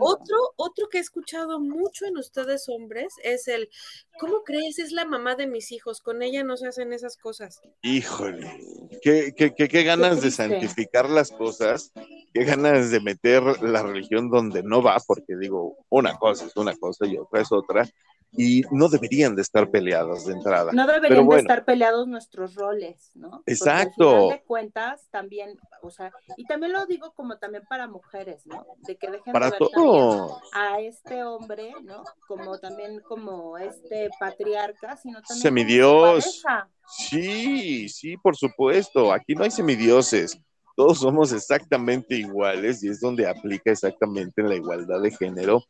[0.00, 3.70] Otro, otro que he escuchado mucho en ustedes hombres es el,
[4.18, 4.80] ¿cómo crees?
[4.80, 7.60] Es la mamá de mis hijos, con ella no se hacen esas cosas.
[7.82, 8.60] Híjole,
[9.02, 11.92] qué, qué, qué, qué ganas de santificar las cosas,
[12.36, 16.76] qué ganas de meter la religión donde no va, porque digo, una cosa es una
[16.76, 17.88] cosa y otra es otra,
[18.32, 20.72] y no deberían de estar peleadas de entrada.
[20.72, 23.30] No deberían de estar peleados nuestros roles, ¿no?
[23.30, 24.10] Porque Exacto.
[24.10, 28.46] al final de cuentas, también, o sea, y también lo digo como también para mujeres,
[28.46, 28.66] ¿no?
[28.86, 30.40] De que dejen Para de ver todo.
[30.52, 32.04] a este hombre, ¿no?
[32.28, 36.42] Como también como este patriarca, sino también Semidios.
[36.44, 37.06] como su.
[37.08, 39.12] Sí, sí, por supuesto.
[39.12, 40.38] Aquí no hay semidioses.
[40.76, 45.64] Todos somos exactamente iguales y es donde aplica exactamente la igualdad de género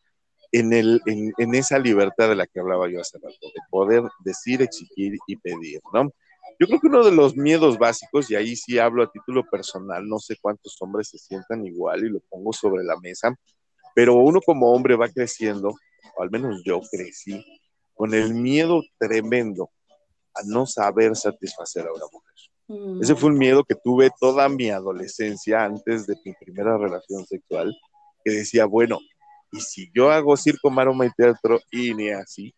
[0.50, 4.62] en, el, en, esa libertad de la que hablaba yo hace rato, de poder decir,
[4.62, 6.10] exigir y pedir, ¿no?
[6.58, 10.08] Yo creo que uno de los miedos básicos, y ahí sí hablo a título personal,
[10.08, 13.32] no sé cuántos hombres se sientan igual y lo pongo sobre la mesa,
[13.94, 15.74] pero uno como hombre va creciendo,
[16.16, 17.44] o al menos yo crecí,
[17.94, 19.70] con el miedo tremendo
[20.34, 22.34] a no saber satisfacer a una mujer.
[22.68, 23.02] Mm.
[23.02, 27.76] Ese fue un miedo que tuve toda mi adolescencia antes de mi primera relación sexual,
[28.24, 28.98] que decía, bueno,
[29.52, 32.52] y si yo hago circo, maroma y teatro y ni así,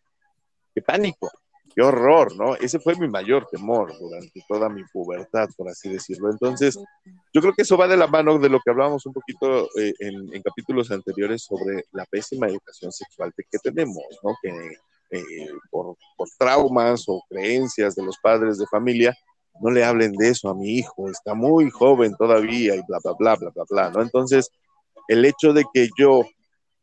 [0.73, 1.29] qué pánico,
[1.75, 2.55] qué horror, ¿no?
[2.55, 6.31] Ese fue mi mayor temor durante toda mi pubertad, por así decirlo.
[6.31, 6.77] Entonces,
[7.33, 9.93] yo creo que eso va de la mano de lo que hablábamos un poquito eh,
[9.99, 14.35] en, en capítulos anteriores sobre la pésima educación sexual que, que tenemos, ¿no?
[14.41, 14.49] Que
[15.11, 19.15] eh, por, por traumas o creencias de los padres de familia,
[19.61, 23.13] no le hablen de eso a mi hijo, está muy joven todavía y bla, bla,
[23.17, 24.01] bla, bla, bla, bla, ¿no?
[24.01, 24.49] Entonces,
[25.07, 26.23] el hecho de que yo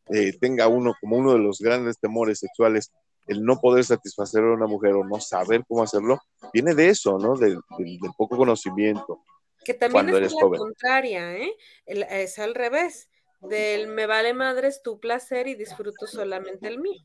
[0.09, 2.91] eh, tenga uno como uno de los grandes temores sexuales,
[3.27, 6.21] el no poder satisfacer a una mujer o no saber cómo hacerlo,
[6.53, 7.37] viene de eso, ¿no?
[7.37, 9.21] Del, del- del poco conocimiento.
[9.65, 10.61] Que también es la joven.
[10.61, 11.51] contraria, ¿eh?
[11.87, 13.09] El- es al revés.
[13.41, 17.01] Del me vale madres tu placer y disfruto solamente el mío.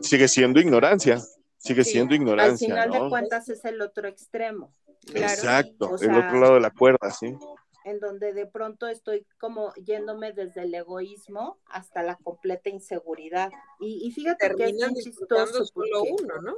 [0.00, 1.20] Sigue siendo ignorancia,
[1.58, 4.72] sigue Sí, siendo Al ignorancia, final de cuentas es el otro extremo.
[5.14, 7.36] Exacto, O el otro lado de la cuerda, sí.
[7.84, 13.50] en donde de pronto estoy como yéndome desde el egoísmo hasta la completa inseguridad.
[13.80, 16.54] Y, y fíjate que es Terminan bien disfrutando chistoso solo porque, uno, ¿no?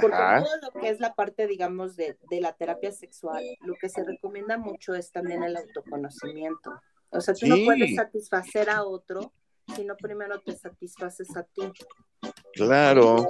[0.00, 0.42] porque Ajá.
[0.42, 4.02] todo lo que es la parte, digamos, de, de la terapia sexual, lo que se
[4.04, 6.80] recomienda mucho es también el autoconocimiento.
[7.10, 9.32] O sea, tú no puedes satisfacer a otro
[9.74, 11.62] si no primero te satisfaces a ti.
[12.54, 13.26] Claro.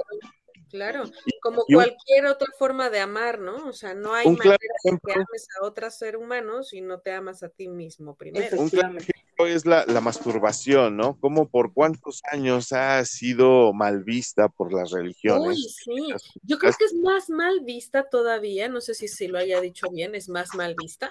[0.75, 1.03] Claro,
[1.41, 3.67] como un- cualquier otra forma de amar, ¿no?
[3.67, 6.99] O sea, no hay claro manera de que ames a otros seres humanos si no
[6.99, 8.57] te amas a ti mismo primero.
[8.57, 11.17] Un claro ejemplo es la, la masturbación, ¿no?
[11.19, 15.77] Como por cuántos años ha sido mal vista por las Uy, religiones.
[15.83, 16.13] sí.
[16.43, 19.89] Yo creo que es más mal vista todavía, no sé si, si lo haya dicho
[19.91, 21.09] bien, es más mal vista.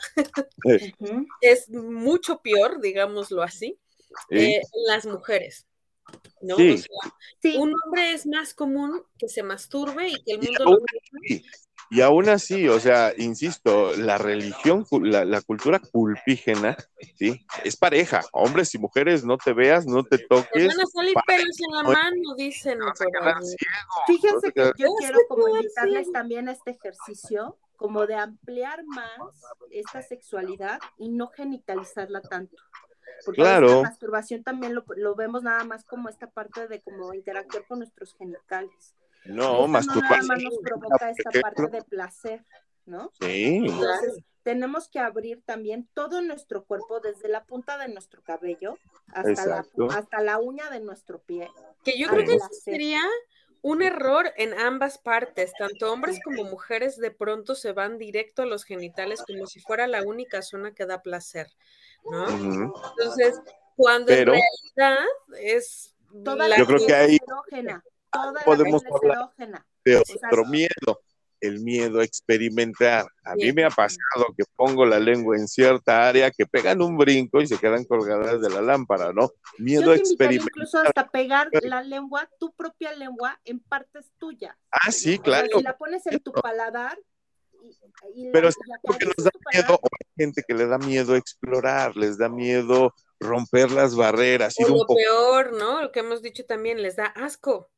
[1.40, 3.78] Es mucho peor, digámoslo así,
[4.30, 4.36] ¿sí?
[4.36, 5.66] eh, las mujeres.
[6.40, 6.56] ¿No?
[6.56, 6.72] Sí.
[6.72, 10.46] O sea, Sí, un hombre es más común que se masturbe y que el Y
[10.46, 11.44] mundo aún lo así,
[11.90, 16.76] y aún así, o sea, insisto, la religión, la, la cultura culpígena,
[17.18, 17.44] ¿sí?
[17.62, 20.66] Es pareja, hombres y mujeres, no te veas, no te toques.
[20.68, 23.44] van a salir pelos en la mano, dicen ahí.
[24.06, 29.08] Fíjense que yo Es quiero como invitarles también a este ejercicio, como de ampliar más
[29.70, 32.56] esta sexualidad y no genitalizarla tanto.
[33.24, 33.82] Porque Claro.
[33.82, 37.78] la masturbación también lo, lo vemos nada más como esta parte de como interactuar con
[37.78, 38.94] nuestros genitales.
[39.24, 40.26] No, no nada masturbación.
[40.26, 42.44] más nos provoca esta parte de placer,
[42.84, 43.10] ¿no?
[43.20, 48.76] Sí, Entonces, tenemos que abrir también todo nuestro cuerpo, desde la punta de nuestro cabello
[49.14, 49.66] hasta, la,
[49.96, 51.50] hasta la uña de nuestro pie.
[51.82, 53.00] Que yo creo que eso sería
[53.64, 58.46] un error en ambas partes, tanto hombres como mujeres de pronto se van directo a
[58.46, 61.48] los genitales como si fuera la única zona que da placer,
[62.04, 62.28] ¿no?
[62.28, 63.40] Entonces,
[63.74, 64.40] cuando Pero- en
[64.76, 65.06] realidad
[65.40, 65.90] es
[66.22, 67.82] Toda la Yo creo que ahí es erógena.
[68.12, 69.16] Toda podemos la piel es hablar.
[69.16, 69.66] erógena.
[69.84, 71.00] de otro miedo,
[71.46, 73.06] el miedo a experimentar.
[73.24, 76.96] A mí me ha pasado que pongo la lengua en cierta área, que pegan un
[76.96, 79.30] brinco y se quedan colgadas de la lámpara, ¿no?
[79.58, 80.48] Miedo Yo a experimentar.
[80.54, 84.56] incluso hasta pegar la lengua, tu propia lengua, en partes tuyas.
[84.70, 85.48] Ah, sí, O sea, claro.
[85.58, 86.98] si la pones en tu paladar.
[87.62, 87.68] Y,
[88.14, 88.48] y la- Pero
[88.82, 92.28] Porque acaricias nos da miedo, o hay gente que le da miedo explorar, les da
[92.28, 94.96] miedo romper las barreras, ir o un lo poco.
[94.96, 95.80] peor, ¿no?
[95.82, 97.70] Lo que hemos dicho también, les da asco.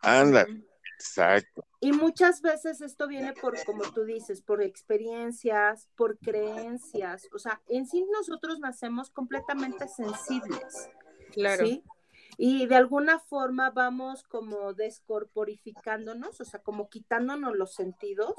[0.00, 0.46] Anda.
[0.94, 1.66] Exacto.
[1.80, 7.28] Y muchas veces esto viene por, como tú dices, por experiencias, por creencias.
[7.32, 10.88] O sea, en sí nosotros nacemos completamente sensibles.
[11.32, 11.66] Claro.
[11.66, 11.82] ¿sí?
[12.36, 18.34] Y de alguna forma vamos como descorporificándonos, o sea, como quitándonos los sentidos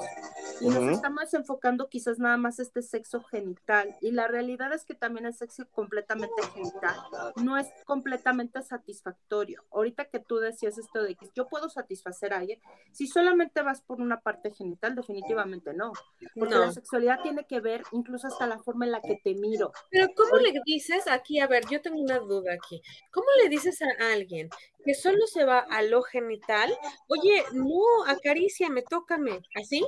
[0.61, 0.89] y nos Ujú.
[0.91, 5.33] estamos enfocando quizás nada más este sexo genital y la realidad es que también el
[5.33, 6.95] sexo completamente genital
[7.37, 9.63] no es completamente satisfactorio.
[9.71, 12.59] Ahorita que tú decías esto de que yo puedo satisfacer a alguien,
[12.91, 15.93] si solamente vas por una parte genital, definitivamente no,
[16.35, 16.61] porque No.
[16.61, 19.71] la sexualidad tiene que ver incluso hasta la forma en la que te miro.
[19.89, 21.39] Pero ¿cómo le dices aquí?
[21.39, 22.81] A ver, yo tengo una duda aquí.
[23.11, 24.49] ¿Cómo le dices a alguien
[24.83, 26.75] que solo se va a lo genital?
[27.07, 29.85] Oye, no, acaríciame, tócame, ¿así?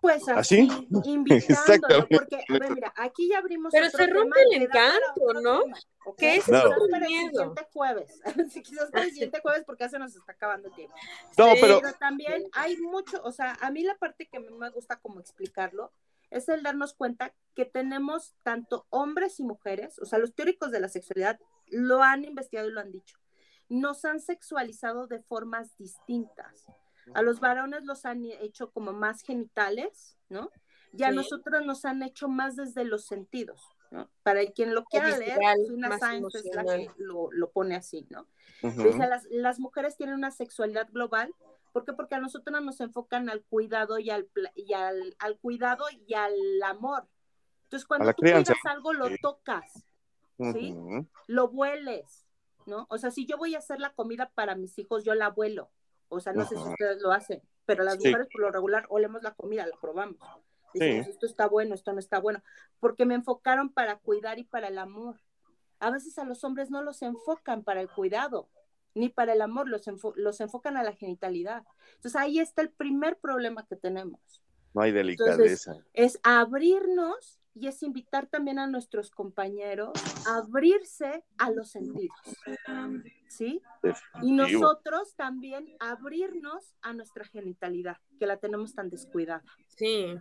[0.00, 0.68] Pues ¿Así?
[0.70, 4.62] así, invitándolo, porque, a ver, mira, aquí ya abrimos Pero otro se tema rompe el
[4.62, 5.62] encanto, ¿no?
[5.62, 6.16] tema, ¿ok?
[6.18, 6.34] Que No.
[6.42, 7.30] es el para el miedo.
[7.30, 8.20] siguiente jueves,
[8.52, 10.94] Sí, quizás para el siguiente jueves porque ya se nos está acabando el tiempo.
[11.38, 11.58] No, Sí.
[11.60, 14.96] pero Pero también hay mucho, o sea, a mí la parte que a me gusta
[15.00, 15.92] como explicarlo
[16.30, 20.80] es el darnos cuenta que tenemos tanto hombres y mujeres, o sea, los teóricos de
[20.80, 23.16] la sexualidad lo han investigado y lo han dicho,
[23.68, 26.66] nos han sexualizado de formas distintas.
[27.14, 30.50] A los varones los han hecho como más genitales, ¿no?
[30.92, 31.16] Y a Sí.
[31.16, 34.10] nosotros nos han hecho más desde los sentidos, ¿no?
[34.24, 38.06] Para quien lo quiera leer, Suina más Sáenz es la que lo, lo pone así,
[38.10, 38.26] ¿no?
[38.62, 41.32] Dice, las, las mujeres tienen una sexualidad global.
[41.72, 41.92] ¿Por qué?
[41.92, 46.34] Porque a nosotros nos enfocan al cuidado y al, y al, al cuidado y al
[46.64, 47.06] amor.
[47.64, 49.84] Entonces, cuando tú cuidas algo, lo tocas,
[50.52, 50.74] ¿sí?
[51.28, 52.25] lo hueles,
[52.66, 52.86] ¿no?
[52.90, 55.70] O sea, si yo voy a hacer la comida para mis hijos, yo la vuelo.
[56.08, 58.08] O sea, no sé si ustedes lo hacen, pero las Sí.
[58.08, 60.18] mujeres por lo regular olemos la comida, la probamos.
[60.74, 61.10] Decimos, Sí.
[61.12, 62.42] esto está bueno, esto no está bueno,
[62.80, 65.16] porque me enfocaron para cuidar y para el amor.
[65.80, 68.48] A veces a los hombres no los enfocan para el cuidado,
[68.94, 71.64] ni para el amor, los, enfo- los enfocan a la genitalidad.
[71.96, 74.42] Entonces ahí está el primer problema que tenemos
[74.74, 75.74] no hay delicadeza.
[75.94, 79.92] es abrirnos y es invitar también a nuestros compañeros
[80.26, 82.16] a abrirse a los sentidos,
[83.28, 83.62] ¿sí?
[84.22, 89.44] Y nosotros también abrirnos a nuestra genitalidad, que la tenemos tan descuidada.
[89.76, 90.14] Sí,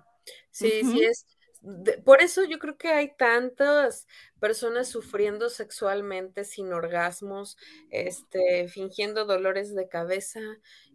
[0.52, 1.26] sí, sí es.
[1.62, 4.08] de- por eso yo creo que hay tantas
[4.40, 7.58] personas sufriendo sexualmente sin orgasmos,
[7.90, 10.42] este, fingiendo dolores de cabeza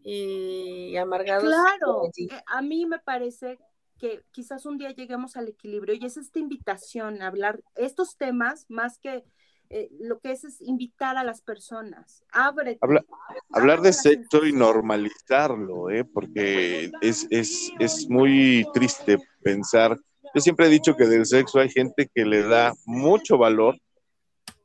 [0.05, 1.43] y amargados.
[1.45, 3.59] Claro, eh, a mí me parece
[4.01, 8.65] que quizás un día lleguemos al equilibrio y es esta invitación a hablar estos temas
[8.69, 9.23] más que
[9.69, 12.25] eh, lo que es es invitar a las personas.
[12.33, 12.79] Ábrete.
[12.81, 13.05] Habla-
[13.53, 16.05] Hablar de sexo y normalizarlo, ¿eh?
[16.05, 19.97] porque es, es, es muy triste pensar.
[20.35, 23.77] Yo siempre he dicho que del sexo hay gente que le da mucho valor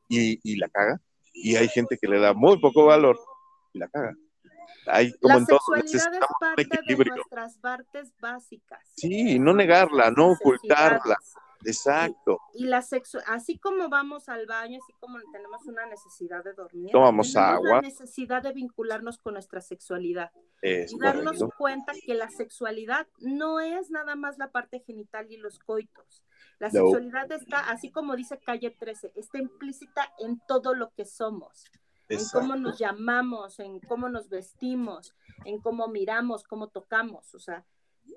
[0.07, 0.99] y, y la caga,
[1.33, 3.19] y hay gente que le da muy poco valor
[3.73, 4.15] y la caga.
[4.87, 8.79] Hay como La en todo, sexualidad es parte de nuestras partes básicas.
[8.95, 11.17] Sí, no negarla, no ocultarla.
[11.67, 12.39] Exacto.
[12.53, 16.91] Y la sexu así como vamos al baño, así como tenemos una necesidad de dormir,
[16.91, 17.69] Tomamos tenemos agua.
[17.77, 20.29] la necesidad de vincularnos con nuestra sexualidad
[20.61, 25.37] Es y darnos cuenta que la sexualidad no es nada más la parte genital y
[25.37, 26.23] los coitos.
[26.59, 26.73] La No.
[26.81, 31.65] sexualidad está, así como dice Calle 13, está implícita en todo lo que somos,
[32.09, 37.65] en cómo nos llamamos, en cómo nos vestimos, en cómo miramos, cómo tocamos, o sea,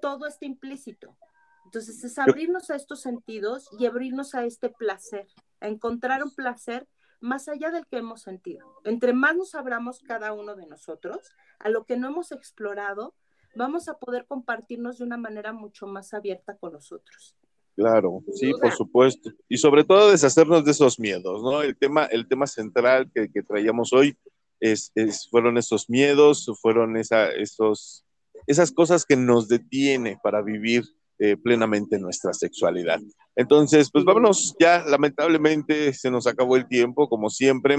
[0.01, 1.17] todo está implícito.
[1.65, 5.29] Entonces es abrirnos a estos sentidos y abrirnos a este placer,
[5.61, 6.89] a encontrar un placer
[7.21, 8.81] más allá del que hemos sentido.
[8.85, 11.19] Entre más nos abramos cada uno de nosotros
[11.59, 13.15] a lo que no hemos explorado,
[13.55, 17.37] vamos a poder compartirnos de una manera mucho más abierta con nosotros.
[17.79, 19.31] Claro, sí, por supuesto.
[19.49, 21.63] Y sobre todo deshacernos de esos miedos, ¿no?
[21.63, 24.17] El tema, el tema central que, que traíamos hoy
[24.59, 28.05] es, es- fueron esos miedos, fueron esa, esos,
[28.49, 30.83] esas cosas que nos detiene para vivir
[31.21, 32.99] eh, plenamente nuestra sexualidad.
[33.37, 37.77] Entonces, pues vámonos ya, lamentablemente se nos acabó el tiempo, como siempre,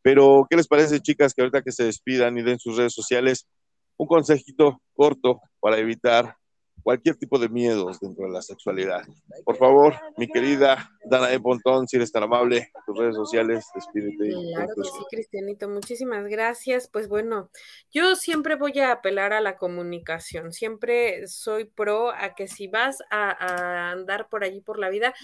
[0.00, 3.48] pero ¿qué les parece, chicas, que ahorita que se despidan y den sus redes sociales,
[3.96, 6.36] un consejito corto para evitar
[6.82, 9.02] cualquier tipo de miedos dentro de la sexualidad?
[9.44, 11.40] Por favor, mi querida Dana E.
[11.40, 14.30] Pontón, si eres tan amable, tus redes sociales, despídete.
[14.54, 16.88] Claro que sí, Cristianito, muchísimas gracias.
[16.88, 17.50] Pues bueno,
[17.90, 22.98] yo siempre voy a apelar a la comunicación, siempre soy pro a que si vas
[23.10, 25.14] a, a andar por allí por la vida,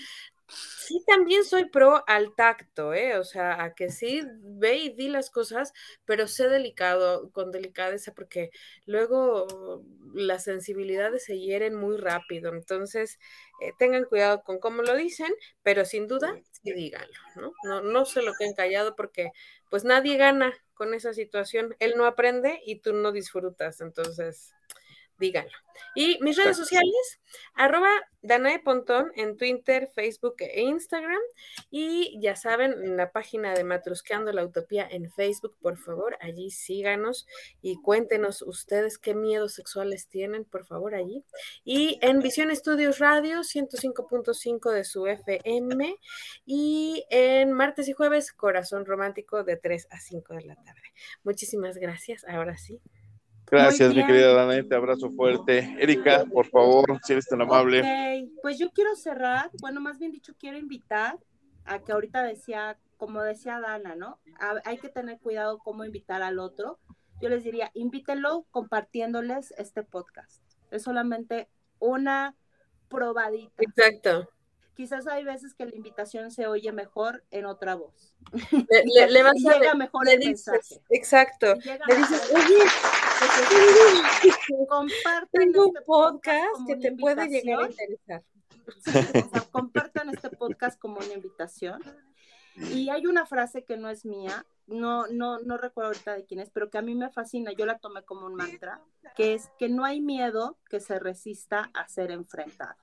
[0.49, 3.19] sí también soy pro al tacto, ¿eh?
[3.19, 5.73] O sea, a que sí ve y di las cosas,
[6.05, 8.51] pero sé delicado, con delicadeza, porque
[8.87, 9.83] luego
[10.15, 12.53] las sensibilidades se hieren muy rápido.
[12.53, 13.19] Entonces,
[13.63, 15.33] eh, tengan cuidado con cómo lo dicen,
[15.63, 17.53] pero sin duda, sí díganlo, ¿no?
[17.65, 19.33] No, no se lo queden callado porque
[19.71, 21.75] pues nadie gana con esa situación.
[21.81, 23.81] Él no aprende y tú no disfrutas.
[23.81, 24.55] Entonces,
[25.19, 25.53] díganlo.
[25.95, 27.21] Y mis redes sociales,
[27.55, 27.89] arroba
[28.23, 31.21] Danae Pontón en Twitter, Facebook e Instagram.
[31.71, 37.27] Y ya saben, la página de Matrusqueando la Utopía en Facebook, por favor, allí síganos
[37.63, 41.25] y cuéntenos ustedes qué miedos sexuales tienen, por favor, allí.
[41.65, 45.97] Y en Visión Estudios Radio, 105.5 de su FM.
[46.45, 50.83] Y en martes y jueves, Corazón Romántico de 3 a 5 de la tarde.
[51.23, 52.25] Muchísimas gracias.
[52.25, 52.81] Ahora sí.
[53.49, 55.77] Gracias, mi querida Danae, te abrazo fuerte.
[55.79, 57.81] Erika, por favor, si eres tan amable.
[57.81, 61.19] Ok, pues yo quiero cerrar, bueno, más bien dicho, quiero invitar
[61.65, 64.19] a que ahorita decía, como decía Dana, ¿no?
[64.41, 66.79] A- hay que tener cuidado cómo invitar al otro.
[67.21, 70.43] Yo les diría, invítenlo compartiéndoles este podcast.
[70.71, 72.35] Es solamente una
[72.89, 73.63] probadita.
[73.63, 74.29] Exacto.
[74.77, 78.15] Quizás hay veces que la invitación se oye mejor en otra voz.
[78.53, 80.83] Le, le- le vas Y a llega le- mejor le el dices, mensaje.
[80.91, 81.55] exacto.
[81.55, 82.59] Le dices, oye,
[84.69, 88.23] compartan tengo un este podcast como que te puede llegar a interesar.
[88.85, 88.91] Sí,
[89.25, 91.81] o sea, compartan este podcast como una invitación.
[92.57, 96.41] Y hay una frase que no es mía, no, no, no recuerdo ahorita de quién
[96.41, 98.81] es, pero que a mí me fascina, yo la tomé como un mantra,
[99.15, 102.75] que es que no hay miedo que se resista a ser enfrentado.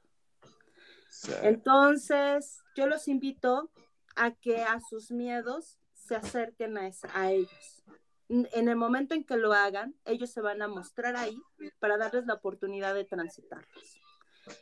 [1.41, 3.69] Entonces, yo los invito
[4.15, 7.83] a que a sus miedos se acerquen a, esa- a ellos.
[8.29, 11.37] En el momento en que lo hagan, ellos se van a mostrar ahí
[11.79, 13.99] para darles la oportunidad de transitarlos.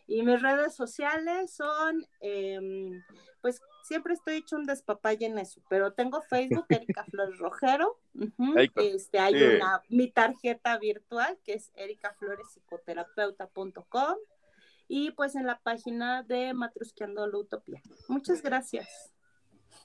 [0.07, 3.01] Y mis redes sociales son, em,
[3.41, 7.99] pues siempre estoy hecho un despapalle en eso, pero tengo Facebook, Erika Flores Rojero.
[8.75, 9.43] este, hay sí.
[9.43, 14.17] una, mi tarjeta virtual que es ericaflorespsicoterapeuta.com
[14.93, 17.81] y pues en la página de Matrusqueando la Utopía.
[18.09, 18.89] Muchas gracias.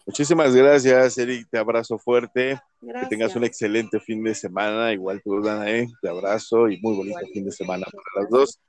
[0.05, 1.47] Muchísimas gracias, Eric.
[1.49, 2.61] Te abrazo fuerte.
[2.81, 3.09] Gracias.
[3.09, 4.93] Que tengas un excelente fin de semana.
[4.93, 8.61] Igual tú, Danae, te abrazo y muy bonito fin de semana para las dos.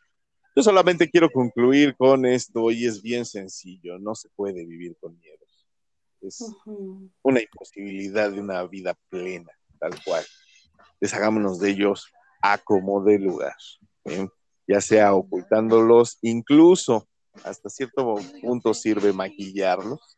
[0.56, 3.98] Yo solamente quiero concluir con esto y es bien sencillo.
[3.98, 5.68] No se puede vivir con miedos.
[6.22, 6.46] Es
[7.24, 10.24] una imposibilidad de una vida plena, tal cual.
[11.02, 12.12] Deshagámonos de ellos
[12.44, 13.56] a como de lugar,
[14.06, 14.28] ¿eh?
[14.68, 17.08] Ya sea ocultándolos, incluso
[17.44, 20.18] hasta cierto punto sirve maquillarlos.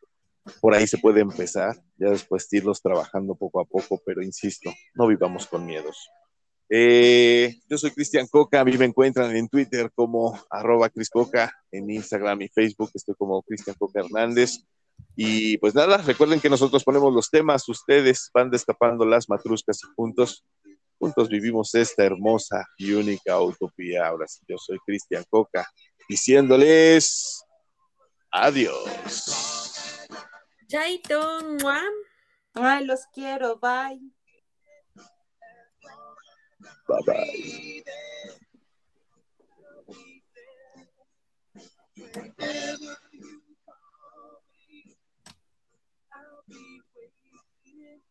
[0.61, 5.07] Por ahí se puede empezar, ya después irlos trabajando poco a poco, pero insisto, no
[5.07, 6.09] vivamos con miedos.
[6.71, 11.89] Eh, yo soy Cristian Coca, a mí me encuentran en Twitter como arroba Coca, en
[11.89, 14.59] Instagram y Facebook estoy como Cristian Coca Hernández.
[15.15, 19.87] Y pues nada, recuerden que nosotros ponemos los temas, ustedes van destapando las matruscas y
[19.95, 20.45] juntos,
[20.99, 24.07] Juntos vivimos esta hermosa y única utopía.
[24.07, 25.65] Ahora sí, yo soy Cristian Coca,
[26.09, 27.41] diciéndoles
[28.31, 29.79] adiós.
[30.67, 31.39] Chaito,
[32.53, 33.99] Ay, los quiero, bye.
[36.87, 37.83] Bye bye.